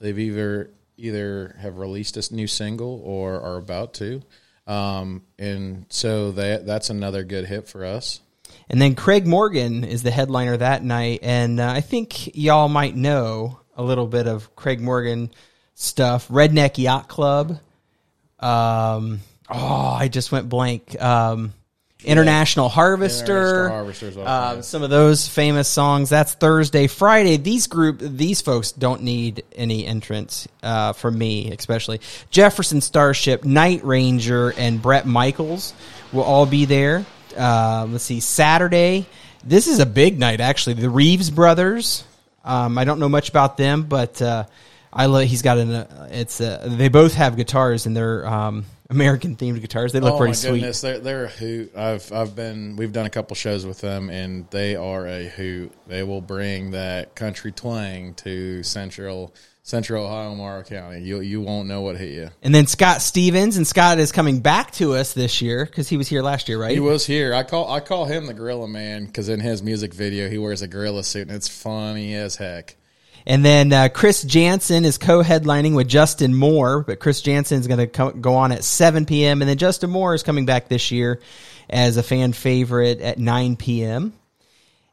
they've 0.00 0.18
either 0.18 0.70
either 0.96 1.56
have 1.60 1.76
released 1.76 2.16
a 2.16 2.34
new 2.34 2.46
single 2.46 3.02
or 3.04 3.38
are 3.38 3.58
about 3.58 3.92
to, 3.94 4.22
um, 4.66 5.22
and 5.38 5.84
so 5.90 6.32
that 6.32 6.64
that's 6.64 6.88
another 6.88 7.22
good 7.22 7.44
hit 7.44 7.68
for 7.68 7.84
us. 7.84 8.20
And 8.68 8.80
then 8.80 8.94
Craig 8.94 9.26
Morgan 9.26 9.84
is 9.84 10.02
the 10.02 10.10
headliner 10.10 10.56
that 10.56 10.82
night, 10.82 11.20
and 11.22 11.60
uh, 11.60 11.70
I 11.70 11.80
think 11.80 12.36
y'all 12.36 12.68
might 12.68 12.96
know 12.96 13.60
a 13.76 13.82
little 13.82 14.06
bit 14.06 14.26
of 14.26 14.56
Craig 14.56 14.80
Morgan 14.80 15.30
stuff. 15.74 16.28
Redneck 16.28 16.78
Yacht 16.78 17.08
Club. 17.08 17.60
Um, 18.40 19.20
oh, 19.48 19.96
I 19.98 20.08
just 20.08 20.32
went 20.32 20.48
blank. 20.48 21.00
Um, 21.00 21.52
International 22.04 22.68
Harvester. 22.68 23.66
International 23.66 24.24
well, 24.24 24.26
Uh, 24.26 24.54
yeah. 24.56 24.60
Some 24.60 24.82
of 24.82 24.90
those 24.90 25.28
famous 25.28 25.68
songs. 25.68 26.08
That's 26.10 26.34
Thursday, 26.34 26.86
Friday. 26.86 27.36
These 27.36 27.66
group, 27.68 27.98
these 28.00 28.40
folks 28.40 28.72
don't 28.72 29.02
need 29.02 29.44
any 29.54 29.86
entrance 29.86 30.46
uh, 30.62 30.92
from 30.92 31.18
me, 31.18 31.50
especially 31.52 32.00
Jefferson 32.30 32.80
Starship, 32.80 33.44
Night 33.44 33.84
Ranger, 33.84 34.52
and 34.56 34.80
Bret 34.80 35.06
Michaels 35.06 35.72
will 36.12 36.22
all 36.22 36.46
be 36.46 36.64
there. 36.64 37.04
Uh, 37.36 37.86
let's 37.88 38.04
see, 38.04 38.20
Saturday. 38.20 39.06
This 39.44 39.66
is 39.66 39.78
a 39.78 39.86
big 39.86 40.18
night, 40.18 40.40
actually. 40.40 40.74
The 40.74 40.90
Reeves 40.90 41.30
brothers. 41.30 42.04
Um, 42.44 42.78
I 42.78 42.84
don't 42.84 42.98
know 43.00 43.08
much 43.08 43.28
about 43.28 43.56
them, 43.56 43.84
but 43.84 44.20
uh, 44.22 44.44
I 44.92 45.06
love. 45.06 45.24
He's 45.24 45.42
got 45.42 45.58
an. 45.58 45.70
Uh, 45.70 46.08
it's. 46.10 46.40
Uh, 46.40 46.66
they 46.70 46.88
both 46.88 47.14
have 47.14 47.36
guitars, 47.36 47.86
and 47.86 47.96
they're 47.96 48.26
um, 48.26 48.64
American 48.88 49.36
themed 49.36 49.60
guitars. 49.60 49.92
They 49.92 50.00
look 50.00 50.14
oh 50.14 50.18
pretty 50.18 50.30
my 50.30 50.34
sweet. 50.34 50.50
goodness, 50.60 50.80
they're 50.80 50.98
they're 50.98 51.24
a 51.24 51.28
hoot. 51.28 51.76
I've 51.76 52.12
I've 52.12 52.36
been 52.36 52.76
we've 52.76 52.92
done 52.92 53.06
a 53.06 53.10
couple 53.10 53.34
shows 53.34 53.66
with 53.66 53.80
them, 53.80 54.10
and 54.10 54.48
they 54.50 54.76
are 54.76 55.06
a 55.06 55.28
hoot. 55.28 55.72
They 55.86 56.02
will 56.02 56.20
bring 56.20 56.70
that 56.70 57.14
country 57.14 57.52
twang 57.52 58.14
to 58.14 58.62
central 58.62 59.34
Central 59.66 60.06
Ohio, 60.06 60.32
Morrow 60.36 60.62
County. 60.62 61.00
You 61.00 61.18
you 61.18 61.40
won't 61.40 61.66
know 61.66 61.80
what 61.80 61.96
hit 61.96 62.12
you. 62.12 62.30
And 62.40 62.54
then 62.54 62.68
Scott 62.68 63.02
Stevens, 63.02 63.56
and 63.56 63.66
Scott 63.66 63.98
is 63.98 64.12
coming 64.12 64.38
back 64.38 64.70
to 64.74 64.94
us 64.94 65.12
this 65.12 65.42
year 65.42 65.66
because 65.66 65.88
he 65.88 65.96
was 65.96 66.06
here 66.06 66.22
last 66.22 66.48
year, 66.48 66.56
right? 66.56 66.70
He 66.70 66.78
was 66.78 67.04
here. 67.04 67.34
I 67.34 67.42
call 67.42 67.68
I 67.68 67.80
call 67.80 68.04
him 68.04 68.26
the 68.26 68.32
Gorilla 68.32 68.68
Man 68.68 69.06
because 69.06 69.28
in 69.28 69.40
his 69.40 69.64
music 69.64 69.92
video 69.92 70.30
he 70.30 70.38
wears 70.38 70.62
a 70.62 70.68
gorilla 70.68 71.02
suit 71.02 71.26
and 71.26 71.36
it's 71.36 71.48
funny 71.48 72.14
as 72.14 72.36
heck. 72.36 72.76
And 73.26 73.44
then 73.44 73.72
uh, 73.72 73.88
Chris 73.92 74.22
Janson 74.22 74.84
is 74.84 74.98
co-headlining 74.98 75.74
with 75.74 75.88
Justin 75.88 76.32
Moore, 76.32 76.84
but 76.84 77.00
Chris 77.00 77.20
Janson 77.20 77.58
is 77.58 77.66
going 77.66 77.90
to 77.90 78.12
go 78.12 78.36
on 78.36 78.52
at 78.52 78.62
7 78.62 79.04
p.m. 79.04 79.42
And 79.42 79.48
then 79.48 79.58
Justin 79.58 79.90
Moore 79.90 80.14
is 80.14 80.22
coming 80.22 80.46
back 80.46 80.68
this 80.68 80.92
year 80.92 81.20
as 81.68 81.96
a 81.96 82.04
fan 82.04 82.34
favorite 82.34 83.00
at 83.00 83.18
9 83.18 83.56
p.m. 83.56 84.12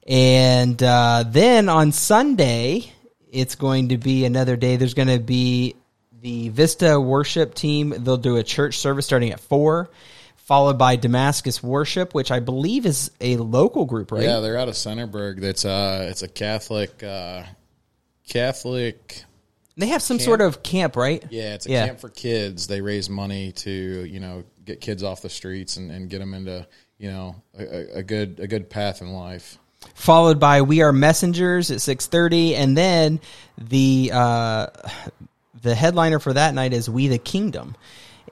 And 0.08 0.82
uh, 0.82 1.26
then 1.28 1.70
on 1.70 1.92
Sunday, 1.92 2.92
it's 3.34 3.56
going 3.56 3.90
to 3.90 3.98
be 3.98 4.24
another 4.26 4.56
day. 4.56 4.78
There's 4.78 4.94
going 4.94 5.10
to 5.10 5.20
be 5.20 5.76
the 6.22 6.50
Vista 6.50 7.00
worship 7.02 7.54
team. 7.56 7.94
They'll 7.98 8.16
do 8.18 8.38
a 8.38 8.44
church 8.44 8.78
service 8.78 9.06
starting 9.06 9.32
at 9.32 9.40
4, 9.42 9.90
followed 10.38 10.78
by 10.78 10.96
Damascus 10.96 11.62
Worship, 11.62 12.14
which 12.14 12.32
I 12.32 12.40
believe 12.40 12.86
is 12.86 13.12
a 13.20 13.36
local 13.38 13.86
group, 13.86 14.12
right? 14.12 14.24
Yeah, 14.24 14.40
they're 14.40 14.58
out 14.58 14.70
of 14.70 14.76
Centerburg. 14.76 15.42
That's 15.42 15.66
uh, 15.66 16.08
it's 16.10 16.22
a 16.22 16.28
Catholic 16.30 17.04
uh, 17.04 17.44
Catholic. 18.28 19.24
They 19.76 19.88
have 19.88 20.02
some 20.04 20.20
sort 20.20 20.42
of 20.42 20.62
camp, 20.62 20.96
right? 20.96 21.24
Yeah, 21.32 21.56
it's 21.56 21.66
a 21.66 21.72
Yeah. 21.72 21.88
camp 21.88 22.00
for 22.00 22.10
kids. 22.10 22.68
They 22.68 22.82
raise 22.82 23.10
money 23.10 23.52
to 23.54 23.72
you 23.72 24.20
know 24.20 24.44
get 24.64 24.80
kids 24.82 25.04
off 25.04 25.22
the 25.22 25.30
streets 25.30 25.78
and, 25.78 25.92
and 25.92 26.10
get 26.10 26.20
them 26.20 26.34
into 26.34 26.68
you 27.00 27.10
know 27.10 27.36
a, 27.58 27.98
a 27.98 28.04
good 28.04 28.40
a 28.40 28.48
good 28.48 28.70
path 28.70 29.02
in 29.02 29.12
life. 29.14 29.58
Followed 29.96 30.40
by 30.40 30.62
We 30.62 30.82
Are 30.82 30.94
Messengers 30.94 31.72
at 31.72 31.82
six 31.82 32.08
thirty, 32.08 32.56
and 32.56 32.78
then 32.78 33.20
the 33.58 34.12
uh, 34.14 34.68
the 35.62 35.76
headliner 35.76 36.20
for 36.20 36.34
that 36.34 36.54
night 36.54 36.74
is 36.74 36.90
We 36.90 37.08
the 37.08 37.18
Kingdom, 37.18 37.76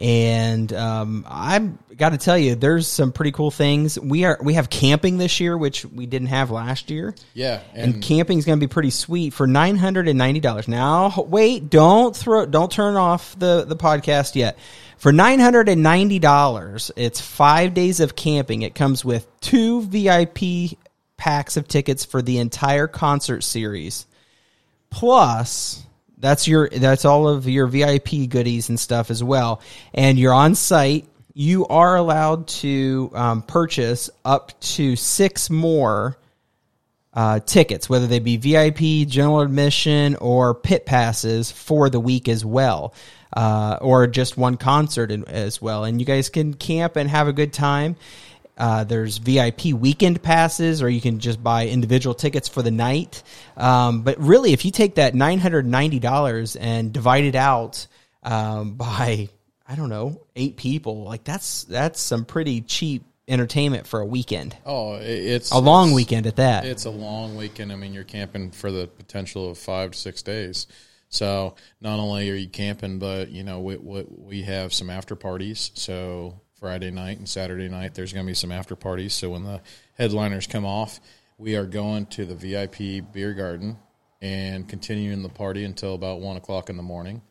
And 0.02 0.72
um, 0.74 1.26
I've 1.30 1.96
got 1.96 2.10
to 2.10 2.18
tell 2.18 2.38
you, 2.38 2.56
there's 2.56 2.88
some 2.88 3.12
pretty 3.12 3.32
cool 3.32 3.52
things. 3.52 4.00
We 4.00 4.26
are 4.26 4.38
we 4.42 4.56
have 4.56 4.70
camping 4.70 5.18
this 5.18 5.40
year, 5.40 5.56
which 5.58 5.86
we 5.86 6.08
didn't 6.08 6.30
have 6.30 6.50
last 6.52 6.90
year. 6.90 7.14
Yeah, 7.34 7.62
and, 7.74 7.94
and- 7.94 8.04
camping 8.04 8.38
is 8.40 8.46
going 8.46 8.60
to 8.60 8.66
be 8.66 8.72
pretty 8.72 8.90
sweet 8.90 9.34
for 9.34 9.46
nine 9.48 9.78
hundred 9.78 10.08
and 10.08 10.18
ninety 10.18 10.40
dollars. 10.40 10.68
Now, 10.68 11.14
wait, 11.28 11.70
don't 11.70 12.16
throw, 12.16 12.46
don't 12.46 12.72
turn 12.72 12.96
off 12.96 13.38
the 13.38 13.64
the 13.66 13.76
podcast 13.76 14.36
yet. 14.36 14.58
For 14.98 15.12
nine 15.12 15.40
hundred 15.40 15.70
and 15.70 15.84
ninety 15.84 16.20
dollars, 16.20 16.92
it's 16.96 17.22
five 17.22 17.74
days 17.74 18.00
of 18.00 18.16
camping. 18.16 18.64
It 18.64 18.76
comes 18.76 19.06
with 19.06 19.28
two 19.40 19.84
VIP 19.84 20.78
packs 21.22 21.56
of 21.56 21.68
tickets 21.68 22.04
for 22.04 22.24
the 22.24 22.40
entire 22.40 22.88
concert 22.88 23.42
series, 23.42 24.08
plus 24.90 25.86
that's 26.18 26.48
your 26.48 26.68
that's 26.68 27.06
all 27.06 27.28
of 27.28 27.48
your 27.48 27.68
VIP 27.68 28.28
goodies 28.28 28.70
and 28.70 28.80
stuff 28.80 29.12
as 29.12 29.24
well. 29.24 29.62
And 29.94 30.18
you're 30.18 30.34
on 30.34 30.56
site. 30.56 31.06
You 31.36 31.68
are 31.68 31.96
allowed 31.96 32.48
to 32.48 33.12
um, 33.14 33.44
purchase 33.44 34.10
up 34.26 34.60
to 34.62 34.96
six 34.96 35.52
more 35.52 36.18
uh, 37.14 37.40
tickets, 37.40 37.88
whether 37.88 38.08
they 38.08 38.20
be 38.20 38.38
VIP, 38.38 39.08
general 39.08 39.42
admission, 39.42 40.16
or 40.16 40.56
pit 40.56 40.88
passes 40.88 41.52
for 41.52 41.88
the 41.92 42.00
week 42.00 42.28
as 42.28 42.44
well, 42.44 42.96
uh, 43.38 43.78
or 43.80 44.08
just 44.08 44.38
one 44.38 44.58
concert 44.58 45.12
as 45.30 45.62
well. 45.62 45.84
And 45.84 46.02
you 46.02 46.06
guys 46.06 46.30
can 46.30 46.56
camp 46.56 46.96
and 46.96 47.08
have 47.08 47.28
a 47.28 47.34
good 47.34 47.54
time. 47.54 47.96
Uh, 48.58 48.84
there's 48.84 49.18
VIP 49.18 49.66
weekend 49.74 50.22
passes, 50.22 50.82
or 50.82 50.90
you 50.90 51.02
can 51.02 51.20
just 51.20 51.42
buy 51.44 51.68
individual 51.68 52.14
tickets 52.14 52.48
for 52.48 52.62
the 52.62 52.72
night. 52.72 53.24
Um, 53.58 54.02
but 54.04 54.20
really, 54.20 54.54
if 54.54 54.66
you 54.66 54.72
take 54.72 54.96
that 54.96 55.16
nine 55.16 55.40
hundred 55.40 55.66
ninety 55.66 56.00
dollars 56.00 56.56
and 56.56 56.94
divide 56.94 57.24
it 57.24 57.36
out 57.36 57.88
um, 58.24 58.74
by 58.76 59.30
I 59.68 59.76
don't 59.76 59.90
know 59.90 60.22
eight 60.36 60.58
people, 60.58 61.04
like 61.04 61.24
that's 61.24 61.64
that's 61.64 62.00
some 62.00 62.26
pretty 62.26 62.62
cheap 62.62 63.04
entertainment 63.28 63.88
for 63.88 64.02
a 64.02 64.06
weekend. 64.06 64.56
Oh, 64.66 64.96
it's 64.96 65.52
A 65.52 65.58
long 65.58 65.88
it's- 65.90 65.96
weekend 65.96 66.28
at 66.28 66.36
that. 66.36 66.66
It's 66.66 66.86
a 66.86 66.90
long 66.90 67.38
weekend. 67.38 67.72
I 67.72 67.76
mean, 67.78 67.94
you're 67.94 68.04
camping 68.04 68.52
for 68.52 68.72
the 68.72 68.88
potential 68.88 69.50
of 69.50 69.58
five 69.58 69.92
to 69.92 69.98
six 69.98 70.22
days. 70.22 70.68
So 71.08 71.56
not 71.80 72.00
only 72.00 72.30
are 72.30 72.36
you 72.36 72.48
camping, 72.50 73.00
but 73.00 73.30
you 73.30 73.44
know 73.44 73.60
we 73.62 73.78
we, 73.78 74.06
we 74.10 74.42
have 74.44 74.74
some 74.74 74.90
after 74.90 75.16
parties. 75.16 75.72
So 75.74 76.40
Friday 76.62 76.92
night 76.92 77.18
and 77.18 77.28
Saturday 77.28 77.68
night, 77.68 77.96
there's 77.96 78.14
going 78.14 78.24
to 78.24 78.30
be 78.30 78.36
some 78.36 78.52
after 78.52 78.76
parties. 78.76 79.16
So 79.16 79.32
when 79.32 79.44
the 79.44 79.62
headliners 79.98 80.46
come 80.46 80.64
off, 80.64 81.00
we 81.40 81.56
are 81.56 81.66
going 81.66 82.06
to 82.08 82.24
the 82.24 82.36
VIP 82.36 83.12
beer 83.12 83.34
garden 83.34 83.80
and 84.22 84.70
continuing 84.70 85.24
the 85.24 85.30
party 85.30 85.64
until 85.64 85.96
about 85.96 86.20
one 86.20 86.38
o'clock 86.38 86.70
in 86.70 86.78
the 86.78 86.84
morning. 86.84 87.24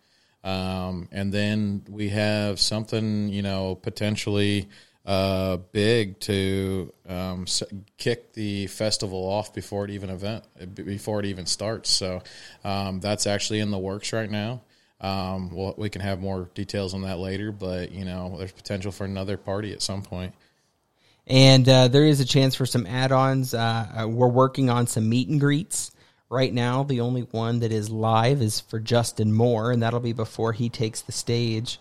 Um, 0.43 1.09
and 1.13 1.33
then 1.33 1.85
we 1.89 2.09
have 2.09 2.59
something, 2.59 3.29
you 3.29 3.43
know, 3.43 3.77
potentially 3.77 4.69
uh, 5.07 5.59
big 5.71 6.19
to 6.21 6.93
um, 7.09 7.47
kick 7.99 8.33
the 8.33 8.67
festival 8.67 9.29
off 9.29 9.55
before 9.55 9.85
it 9.85 9.93
even 9.93 10.11
event 10.11 10.45
before 10.75 11.21
it 11.21 11.27
even 11.27 11.47
starts. 11.47 11.89
So 11.89 12.21
um, 12.65 12.99
that's 12.99 13.29
actually 13.29 13.61
in 13.61 13.71
the 13.71 13.79
works 13.79 14.13
right 14.13 14.31
now. 14.31 14.63
Um, 15.01 15.51
well, 15.51 15.75
we 15.77 15.89
can 15.89 16.03
have 16.03 16.21
more 16.21 16.49
details 16.55 16.93
on 16.93 17.03
that 17.03 17.19
later, 17.19 17.53
but 17.53 17.93
you 17.93 18.05
know, 18.05 18.37
there's 18.39 18.53
potential 18.53 18.93
for 18.93 19.05
another 19.05 19.37
party 19.37 19.73
at 19.73 19.83
some 19.83 20.03
point. 20.03 20.35
and 21.27 21.69
uh, 21.69 21.89
there 21.89 22.05
is 22.05 22.21
a 22.21 22.25
chance 22.25 22.55
for 22.55 22.67
some 22.67 22.87
add-ons. 22.87 23.55
Uh, 23.55 24.03
uh, 24.03 24.09
we're 24.09 24.29
working 24.29 24.69
on 24.69 24.87
some 24.87 25.09
meet 25.09 25.29
and 25.29 25.41
greets 25.41 25.91
right 26.29 26.53
now. 26.53 26.83
The 26.83 27.01
only 27.01 27.23
one 27.23 27.61
that 27.61 27.73
is 27.73 27.89
live 27.91 28.43
is 28.43 28.61
for 28.61 28.79
Justin 28.79 29.33
Moore, 29.33 29.73
and 29.73 29.83
that'll 29.83 30.01
be 30.01 30.13
before 30.13 30.53
he 30.53 30.69
takes 30.69 31.01
the 31.03 31.13
stage. 31.13 31.79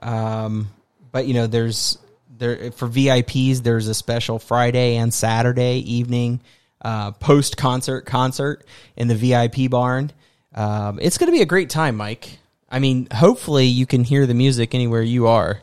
Um, 0.00 0.68
but 1.12 1.26
you 1.26 1.34
know, 1.34 1.46
there's 1.46 1.98
there 2.38 2.72
for 2.72 2.88
VIPs. 2.88 3.62
There's 3.62 3.88
a 3.88 3.94
special 3.94 4.38
Friday 4.38 4.96
and 4.96 5.12
Saturday 5.12 5.78
evening 5.78 6.40
uh, 6.82 7.12
post 7.12 7.56
concert 7.56 8.06
concert 8.06 8.64
in 8.96 9.08
the 9.08 9.14
VIP 9.14 9.70
barn. 9.70 10.12
Um, 10.54 10.98
it's 11.00 11.18
going 11.18 11.28
to 11.30 11.36
be 11.36 11.42
a 11.42 11.46
great 11.46 11.70
time, 11.70 11.96
Mike. 11.96 12.38
I 12.70 12.78
mean, 12.78 13.08
hopefully 13.12 13.66
you 13.66 13.86
can 13.86 14.04
hear 14.04 14.26
the 14.26 14.34
music 14.34 14.74
anywhere 14.74 15.02
you 15.02 15.26
are, 15.26 15.60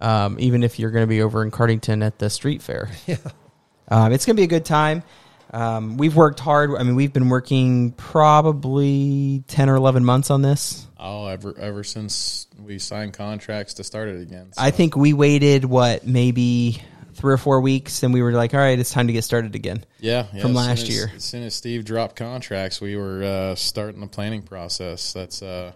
um, 0.00 0.36
even 0.40 0.62
if 0.62 0.78
you're 0.78 0.90
going 0.90 1.02
to 1.02 1.08
be 1.08 1.22
over 1.22 1.42
in 1.42 1.50
Cardington 1.50 2.04
at 2.04 2.18
the 2.18 2.30
street 2.30 2.62
fair. 2.62 2.90
Yeah, 3.06 3.16
um, 3.88 4.12
it's 4.12 4.26
going 4.26 4.36
to 4.36 4.40
be 4.40 4.44
a 4.44 4.48
good 4.48 4.64
time. 4.64 5.02
Um, 5.52 5.96
we've 5.96 6.16
worked 6.16 6.40
hard. 6.40 6.70
I 6.76 6.82
mean, 6.82 6.96
we've 6.96 7.12
been 7.12 7.28
working 7.28 7.92
probably 7.92 9.44
ten 9.46 9.70
or 9.70 9.76
eleven 9.76 10.04
months 10.04 10.30
on 10.30 10.42
this. 10.42 10.86
Oh, 10.98 11.26
ever 11.28 11.56
ever 11.56 11.84
since 11.84 12.48
we 12.58 12.78
signed 12.78 13.12
contracts 13.12 13.74
to 13.74 13.84
start 13.84 14.08
it 14.08 14.20
again. 14.20 14.50
I 14.58 14.72
think 14.72 14.96
we 14.96 15.12
waited 15.12 15.64
what 15.64 16.04
maybe 16.06 16.82
three 17.14 17.32
or 17.32 17.38
four 17.38 17.60
weeks, 17.60 18.02
and 18.02 18.12
we 18.12 18.22
were 18.22 18.32
like, 18.32 18.54
"All 18.54 18.60
right, 18.60 18.78
it's 18.78 18.90
time 18.90 19.06
to 19.06 19.12
get 19.12 19.22
started 19.22 19.54
again." 19.54 19.84
yeah, 20.00 20.26
yeah, 20.34 20.42
from 20.42 20.52
last 20.52 20.82
as- 20.82 20.88
year. 20.88 21.12
As 21.14 21.24
soon 21.24 21.44
as 21.44 21.54
Steve 21.54 21.84
dropped 21.84 22.16
contracts, 22.16 22.80
we 22.80 22.96
were 22.96 23.22
uh, 23.22 23.54
starting 23.54 24.00
the 24.00 24.08
planning 24.08 24.42
process. 24.42 25.12
That's 25.12 25.42
uh, 25.42 25.72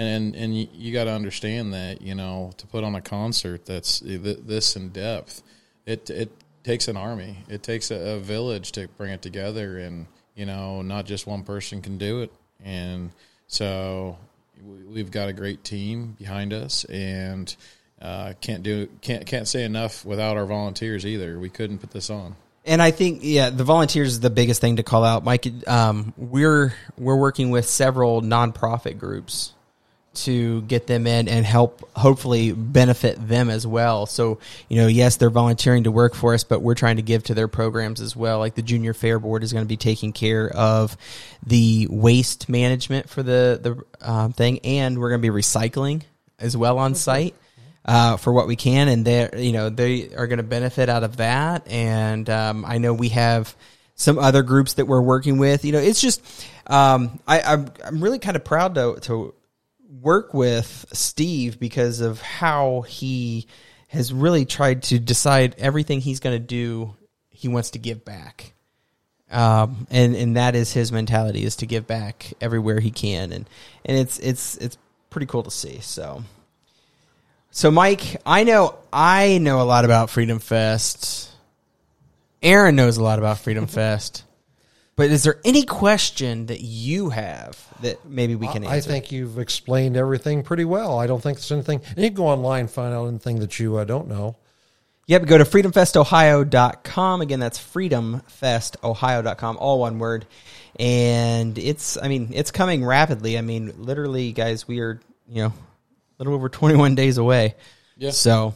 and 0.00 0.34
and, 0.34 0.36
and 0.36 0.56
you, 0.56 0.92
got 0.92 1.04
to 1.04 1.10
understand 1.10 1.74
that 1.74 2.00
you 2.00 2.14
know 2.14 2.52
to 2.56 2.66
put 2.66 2.84
on 2.84 2.94
a 2.94 3.02
concert 3.02 3.66
that's 3.66 4.00
this 4.00 4.74
in 4.74 4.88
depth, 4.88 5.42
it 5.84 6.08
it 6.08 6.30
takes 6.64 6.88
an 6.88 6.96
army. 6.96 7.44
It 7.48 7.62
takes 7.62 7.90
a, 7.90 8.16
a 8.16 8.18
village 8.18 8.72
to 8.72 8.88
bring 8.96 9.12
it 9.12 9.20
together, 9.20 9.78
and 9.78 10.06
you 10.34 10.46
know 10.46 10.80
not 10.80 11.04
just 11.04 11.26
one 11.26 11.42
person 11.42 11.82
can 11.82 11.98
do 11.98 12.22
it. 12.22 12.32
And 12.64 13.10
so 13.46 14.16
we- 14.64 14.84
we've 14.84 15.10
got 15.10 15.28
a 15.28 15.34
great 15.34 15.64
team 15.64 16.16
behind 16.18 16.54
us, 16.54 16.84
and 16.84 17.54
uh, 18.00 18.32
can't 18.40 18.62
do 18.62 18.88
can't 19.02 19.26
can't 19.26 19.46
say 19.46 19.64
enough 19.64 20.06
without 20.06 20.38
our 20.38 20.46
volunteers 20.46 21.04
either. 21.04 21.38
We 21.38 21.50
couldn't 21.50 21.78
put 21.78 21.90
this 21.90 22.08
on. 22.08 22.36
And 22.64 22.80
I 22.80 22.90
think 22.90 23.20
yeah, 23.22 23.50
the 23.50 23.64
volunteers 23.64 24.12
is 24.12 24.20
the 24.20 24.30
biggest 24.30 24.62
thing 24.62 24.76
to 24.76 24.82
call 24.82 25.04
out, 25.04 25.24
Mike. 25.24 25.46
Um, 25.66 26.14
we're 26.16 26.74
we're 26.96 27.16
working 27.16 27.50
with 27.50 27.66
several 27.66 28.22
nonprofit 28.22 28.98
groups 28.98 29.52
to 30.12 30.62
get 30.62 30.86
them 30.86 31.06
in 31.06 31.28
and 31.28 31.46
help 31.46 31.88
hopefully 31.96 32.52
benefit 32.52 33.16
them 33.28 33.48
as 33.48 33.66
well. 33.66 34.06
So, 34.06 34.38
you 34.68 34.76
know, 34.76 34.88
yes, 34.88 35.16
they're 35.16 35.30
volunteering 35.30 35.84
to 35.84 35.92
work 35.92 36.14
for 36.14 36.34
us, 36.34 36.42
but 36.42 36.62
we're 36.62 36.74
trying 36.74 36.96
to 36.96 37.02
give 37.02 37.24
to 37.24 37.34
their 37.34 37.48
programs 37.48 38.00
as 38.00 38.16
well. 38.16 38.38
Like 38.38 38.54
the 38.54 38.62
Junior 38.62 38.92
Fair 38.92 39.18
Board 39.18 39.44
is 39.44 39.52
going 39.52 39.64
to 39.64 39.68
be 39.68 39.76
taking 39.76 40.12
care 40.12 40.48
of 40.48 40.96
the 41.46 41.86
waste 41.90 42.48
management 42.48 43.08
for 43.08 43.22
the 43.22 43.60
the 43.62 44.08
um, 44.08 44.32
thing, 44.32 44.60
and 44.64 44.98
we're 44.98 45.10
going 45.10 45.22
to 45.22 45.30
be 45.30 45.36
recycling 45.36 46.02
as 46.38 46.56
well 46.56 46.78
on 46.78 46.94
site 46.94 47.34
uh, 47.84 48.16
for 48.16 48.32
what 48.32 48.46
we 48.46 48.56
can, 48.56 48.88
and 48.88 49.04
they 49.04 49.30
you 49.36 49.52
know 49.52 49.70
they 49.70 50.14
are 50.14 50.26
going 50.26 50.38
to 50.38 50.42
benefit 50.42 50.88
out 50.88 51.04
of 51.04 51.18
that. 51.18 51.68
And 51.68 52.28
um, 52.28 52.64
I 52.64 52.78
know 52.78 52.92
we 52.92 53.10
have 53.10 53.54
some 53.94 54.18
other 54.18 54.42
groups 54.42 54.74
that 54.74 54.86
we're 54.86 55.00
working 55.00 55.38
with. 55.38 55.64
You 55.64 55.72
know, 55.72 55.78
it's 55.78 56.00
just 56.00 56.22
um, 56.66 57.20
I, 57.26 57.40
I'm 57.40 57.70
I'm 57.84 58.02
really 58.02 58.18
kind 58.18 58.36
of 58.36 58.44
proud 58.44 58.74
to 58.74 58.98
to 59.02 59.34
work 59.90 60.32
with 60.32 60.86
Steve 60.92 61.58
because 61.58 62.00
of 62.00 62.20
how 62.20 62.82
he 62.82 63.46
has 63.88 64.12
really 64.12 64.44
tried 64.44 64.84
to 64.84 64.98
decide 64.98 65.56
everything 65.58 66.00
he's 66.00 66.20
going 66.20 66.36
to 66.36 66.44
do. 66.44 66.94
He 67.30 67.48
wants 67.48 67.70
to 67.70 67.78
give 67.78 68.04
back. 68.04 68.54
Um, 69.30 69.86
and, 69.90 70.14
and 70.14 70.36
that 70.36 70.54
is 70.54 70.72
his 70.72 70.90
mentality 70.92 71.44
is 71.44 71.56
to 71.56 71.66
give 71.66 71.86
back 71.86 72.32
everywhere 72.40 72.80
he 72.80 72.90
can. 72.90 73.32
And, 73.32 73.48
and 73.84 73.96
it's, 73.96 74.18
it's, 74.18 74.56
it's 74.56 74.76
pretty 75.08 75.26
cool 75.26 75.42
to 75.44 75.50
see. 75.50 75.80
So, 75.80 76.24
so 77.50 77.70
Mike, 77.70 78.16
I 78.26 78.44
know, 78.44 78.76
I 78.92 79.38
know 79.38 79.60
a 79.60 79.64
lot 79.64 79.84
about 79.84 80.10
Freedom 80.10 80.38
Fest. 80.38 81.30
Aaron 82.42 82.76
knows 82.76 82.96
a 82.96 83.02
lot 83.02 83.18
about 83.18 83.38
Freedom 83.38 83.66
Fest. 83.66 84.24
But 85.00 85.10
is 85.12 85.22
there 85.22 85.40
any 85.46 85.62
question 85.62 86.44
that 86.46 86.60
you 86.60 87.08
have 87.08 87.58
that 87.80 88.04
maybe 88.04 88.34
we 88.34 88.46
can 88.48 88.64
answer? 88.64 88.76
I 88.76 88.80
think 88.82 89.10
you've 89.10 89.38
explained 89.38 89.96
everything 89.96 90.42
pretty 90.42 90.66
well. 90.66 90.98
I 90.98 91.06
don't 91.06 91.22
think 91.22 91.38
there's 91.38 91.50
anything. 91.50 91.80
And 91.96 92.04
you 92.04 92.10
can 92.10 92.16
go 92.16 92.26
online 92.26 92.60
and 92.60 92.70
find 92.70 92.92
out 92.92 93.06
anything 93.06 93.40
that 93.40 93.58
you 93.58 93.78
uh, 93.78 93.84
don't 93.84 94.08
know. 94.08 94.36
Yep, 95.06 95.24
go 95.24 95.38
to 95.38 95.44
freedomfestohio.com. 95.44 97.22
Again, 97.22 97.40
that's 97.40 97.58
freedomfestohio.com, 97.58 99.56
all 99.56 99.80
one 99.80 99.98
word. 99.98 100.26
And 100.78 101.56
it's, 101.56 101.96
I 101.96 102.08
mean, 102.08 102.32
it's 102.34 102.50
coming 102.50 102.84
rapidly. 102.84 103.38
I 103.38 103.40
mean, 103.40 103.72
literally, 103.78 104.32
guys, 104.32 104.68
we 104.68 104.80
are, 104.80 105.00
you 105.30 105.44
know, 105.44 105.48
a 105.48 105.52
little 106.18 106.34
over 106.34 106.50
21 106.50 106.94
days 106.94 107.16
away. 107.16 107.54
Yeah. 107.96 108.10
So, 108.10 108.52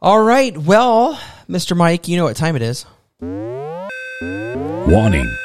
all 0.00 0.22
right. 0.22 0.56
Well, 0.56 1.20
Mr. 1.48 1.76
Mike, 1.76 2.06
you 2.06 2.18
know 2.18 2.24
what 2.24 2.36
time 2.36 2.54
it 2.54 2.62
is. 2.62 2.86
Warning. 4.90 5.36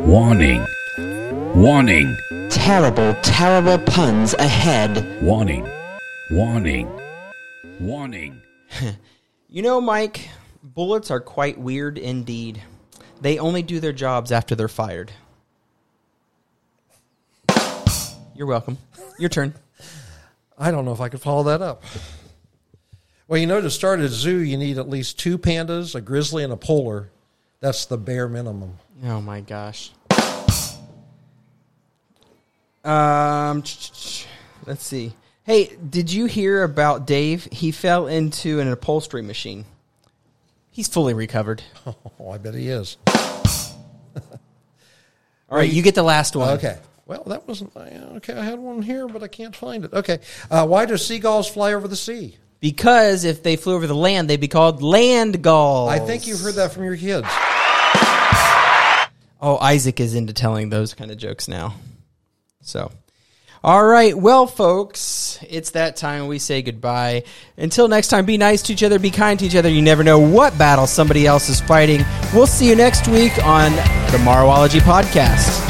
Warning. 0.00 0.66
Warning. 1.54 2.16
Terrible, 2.50 3.14
terrible 3.22 3.78
puns 3.78 4.34
ahead. 4.34 5.22
Warning. 5.22 5.68
Warning. 6.32 6.90
Warning. 7.78 8.42
You 9.50 9.62
know, 9.62 9.80
Mike, 9.80 10.28
bullets 10.62 11.10
are 11.12 11.20
quite 11.20 11.58
weird 11.58 11.96
indeed. 11.96 12.60
They 13.22 13.38
only 13.38 13.62
do 13.62 13.80
their 13.80 13.94
jobs 13.94 14.30
after 14.30 14.54
they're 14.54 14.68
fired. 14.68 15.10
You're 18.34 18.46
welcome. 18.48 18.76
Your 19.18 19.30
turn. 19.30 19.54
I 20.58 20.70
don't 20.70 20.84
know 20.84 20.92
if 20.92 21.00
I 21.00 21.08
could 21.08 21.22
follow 21.22 21.44
that 21.44 21.62
up. 21.62 21.82
Well, 23.26 23.38
you 23.38 23.46
know, 23.46 23.60
to 23.60 23.70
start 23.70 24.00
a 24.00 24.08
zoo, 24.08 24.38
you 24.38 24.58
need 24.58 24.76
at 24.76 24.90
least 24.90 25.18
two 25.18 25.38
pandas, 25.38 25.94
a 25.94 26.02
grizzly, 26.02 26.42
and 26.44 26.52
a 26.52 26.56
polar. 26.56 27.10
That's 27.60 27.86
the 27.86 27.98
bare 27.98 28.28
minimum. 28.28 28.78
Oh 29.04 29.20
my 29.20 29.40
gosh. 29.40 29.92
Um, 32.84 33.62
let's 34.66 34.84
see. 34.84 35.12
Hey, 35.44 35.76
did 35.88 36.12
you 36.12 36.26
hear 36.26 36.62
about 36.62 37.06
Dave? 37.06 37.48
He 37.50 37.70
fell 37.70 38.06
into 38.06 38.60
an 38.60 38.68
upholstery 38.68 39.22
machine. 39.22 39.64
He's 40.70 40.88
fully 40.88 41.14
recovered. 41.14 41.62
Oh, 42.20 42.30
I 42.30 42.38
bet 42.38 42.54
he 42.54 42.68
is. 42.68 42.96
All 43.06 44.24
right, 45.50 45.70
you 45.70 45.82
get 45.82 45.94
the 45.94 46.02
last 46.02 46.34
one. 46.34 46.58
Okay. 46.58 46.76
Well, 47.06 47.22
that 47.26 47.46
wasn't 47.46 47.74
okay. 47.76 48.34
I 48.34 48.44
had 48.44 48.58
one 48.58 48.82
here, 48.82 49.06
but 49.06 49.22
I 49.22 49.28
can't 49.28 49.54
find 49.54 49.84
it. 49.84 49.92
Okay. 49.92 50.18
Uh, 50.50 50.66
why 50.66 50.84
do 50.84 50.96
seagulls 50.96 51.48
fly 51.48 51.74
over 51.74 51.86
the 51.86 51.96
sea? 51.96 52.36
Because 52.60 53.24
if 53.24 53.42
they 53.42 53.56
flew 53.56 53.76
over 53.76 53.86
the 53.86 53.94
land, 53.94 54.28
they'd 54.28 54.40
be 54.40 54.48
called 54.48 54.82
land 54.82 55.42
gulls. 55.42 55.90
I 55.90 56.00
think 56.00 56.26
you've 56.26 56.40
heard 56.40 56.56
that 56.56 56.72
from 56.72 56.84
your 56.84 56.96
kids. 56.96 57.28
Oh, 59.40 59.56
Isaac 59.58 60.00
is 60.00 60.14
into 60.14 60.32
telling 60.32 60.68
those 60.68 60.94
kind 60.94 61.10
of 61.10 61.16
jokes 61.16 61.46
now. 61.48 61.74
So, 62.62 62.90
all 63.62 63.84
right. 63.84 64.16
Well, 64.16 64.46
folks, 64.46 65.38
it's 65.48 65.70
that 65.70 65.96
time 65.96 66.26
we 66.26 66.38
say 66.38 66.62
goodbye. 66.62 67.24
Until 67.56 67.88
next 67.88 68.08
time, 68.08 68.24
be 68.24 68.38
nice 68.38 68.62
to 68.62 68.72
each 68.72 68.82
other, 68.82 68.98
be 68.98 69.10
kind 69.10 69.38
to 69.40 69.46
each 69.46 69.56
other. 69.56 69.68
You 69.68 69.82
never 69.82 70.04
know 70.04 70.18
what 70.18 70.56
battle 70.58 70.86
somebody 70.86 71.26
else 71.26 71.48
is 71.48 71.60
fighting. 71.60 72.04
We'll 72.34 72.46
see 72.46 72.68
you 72.68 72.76
next 72.76 73.08
week 73.08 73.32
on 73.44 73.72
the 74.10 74.18
Morrowology 74.18 74.80
Podcast. 74.80 75.67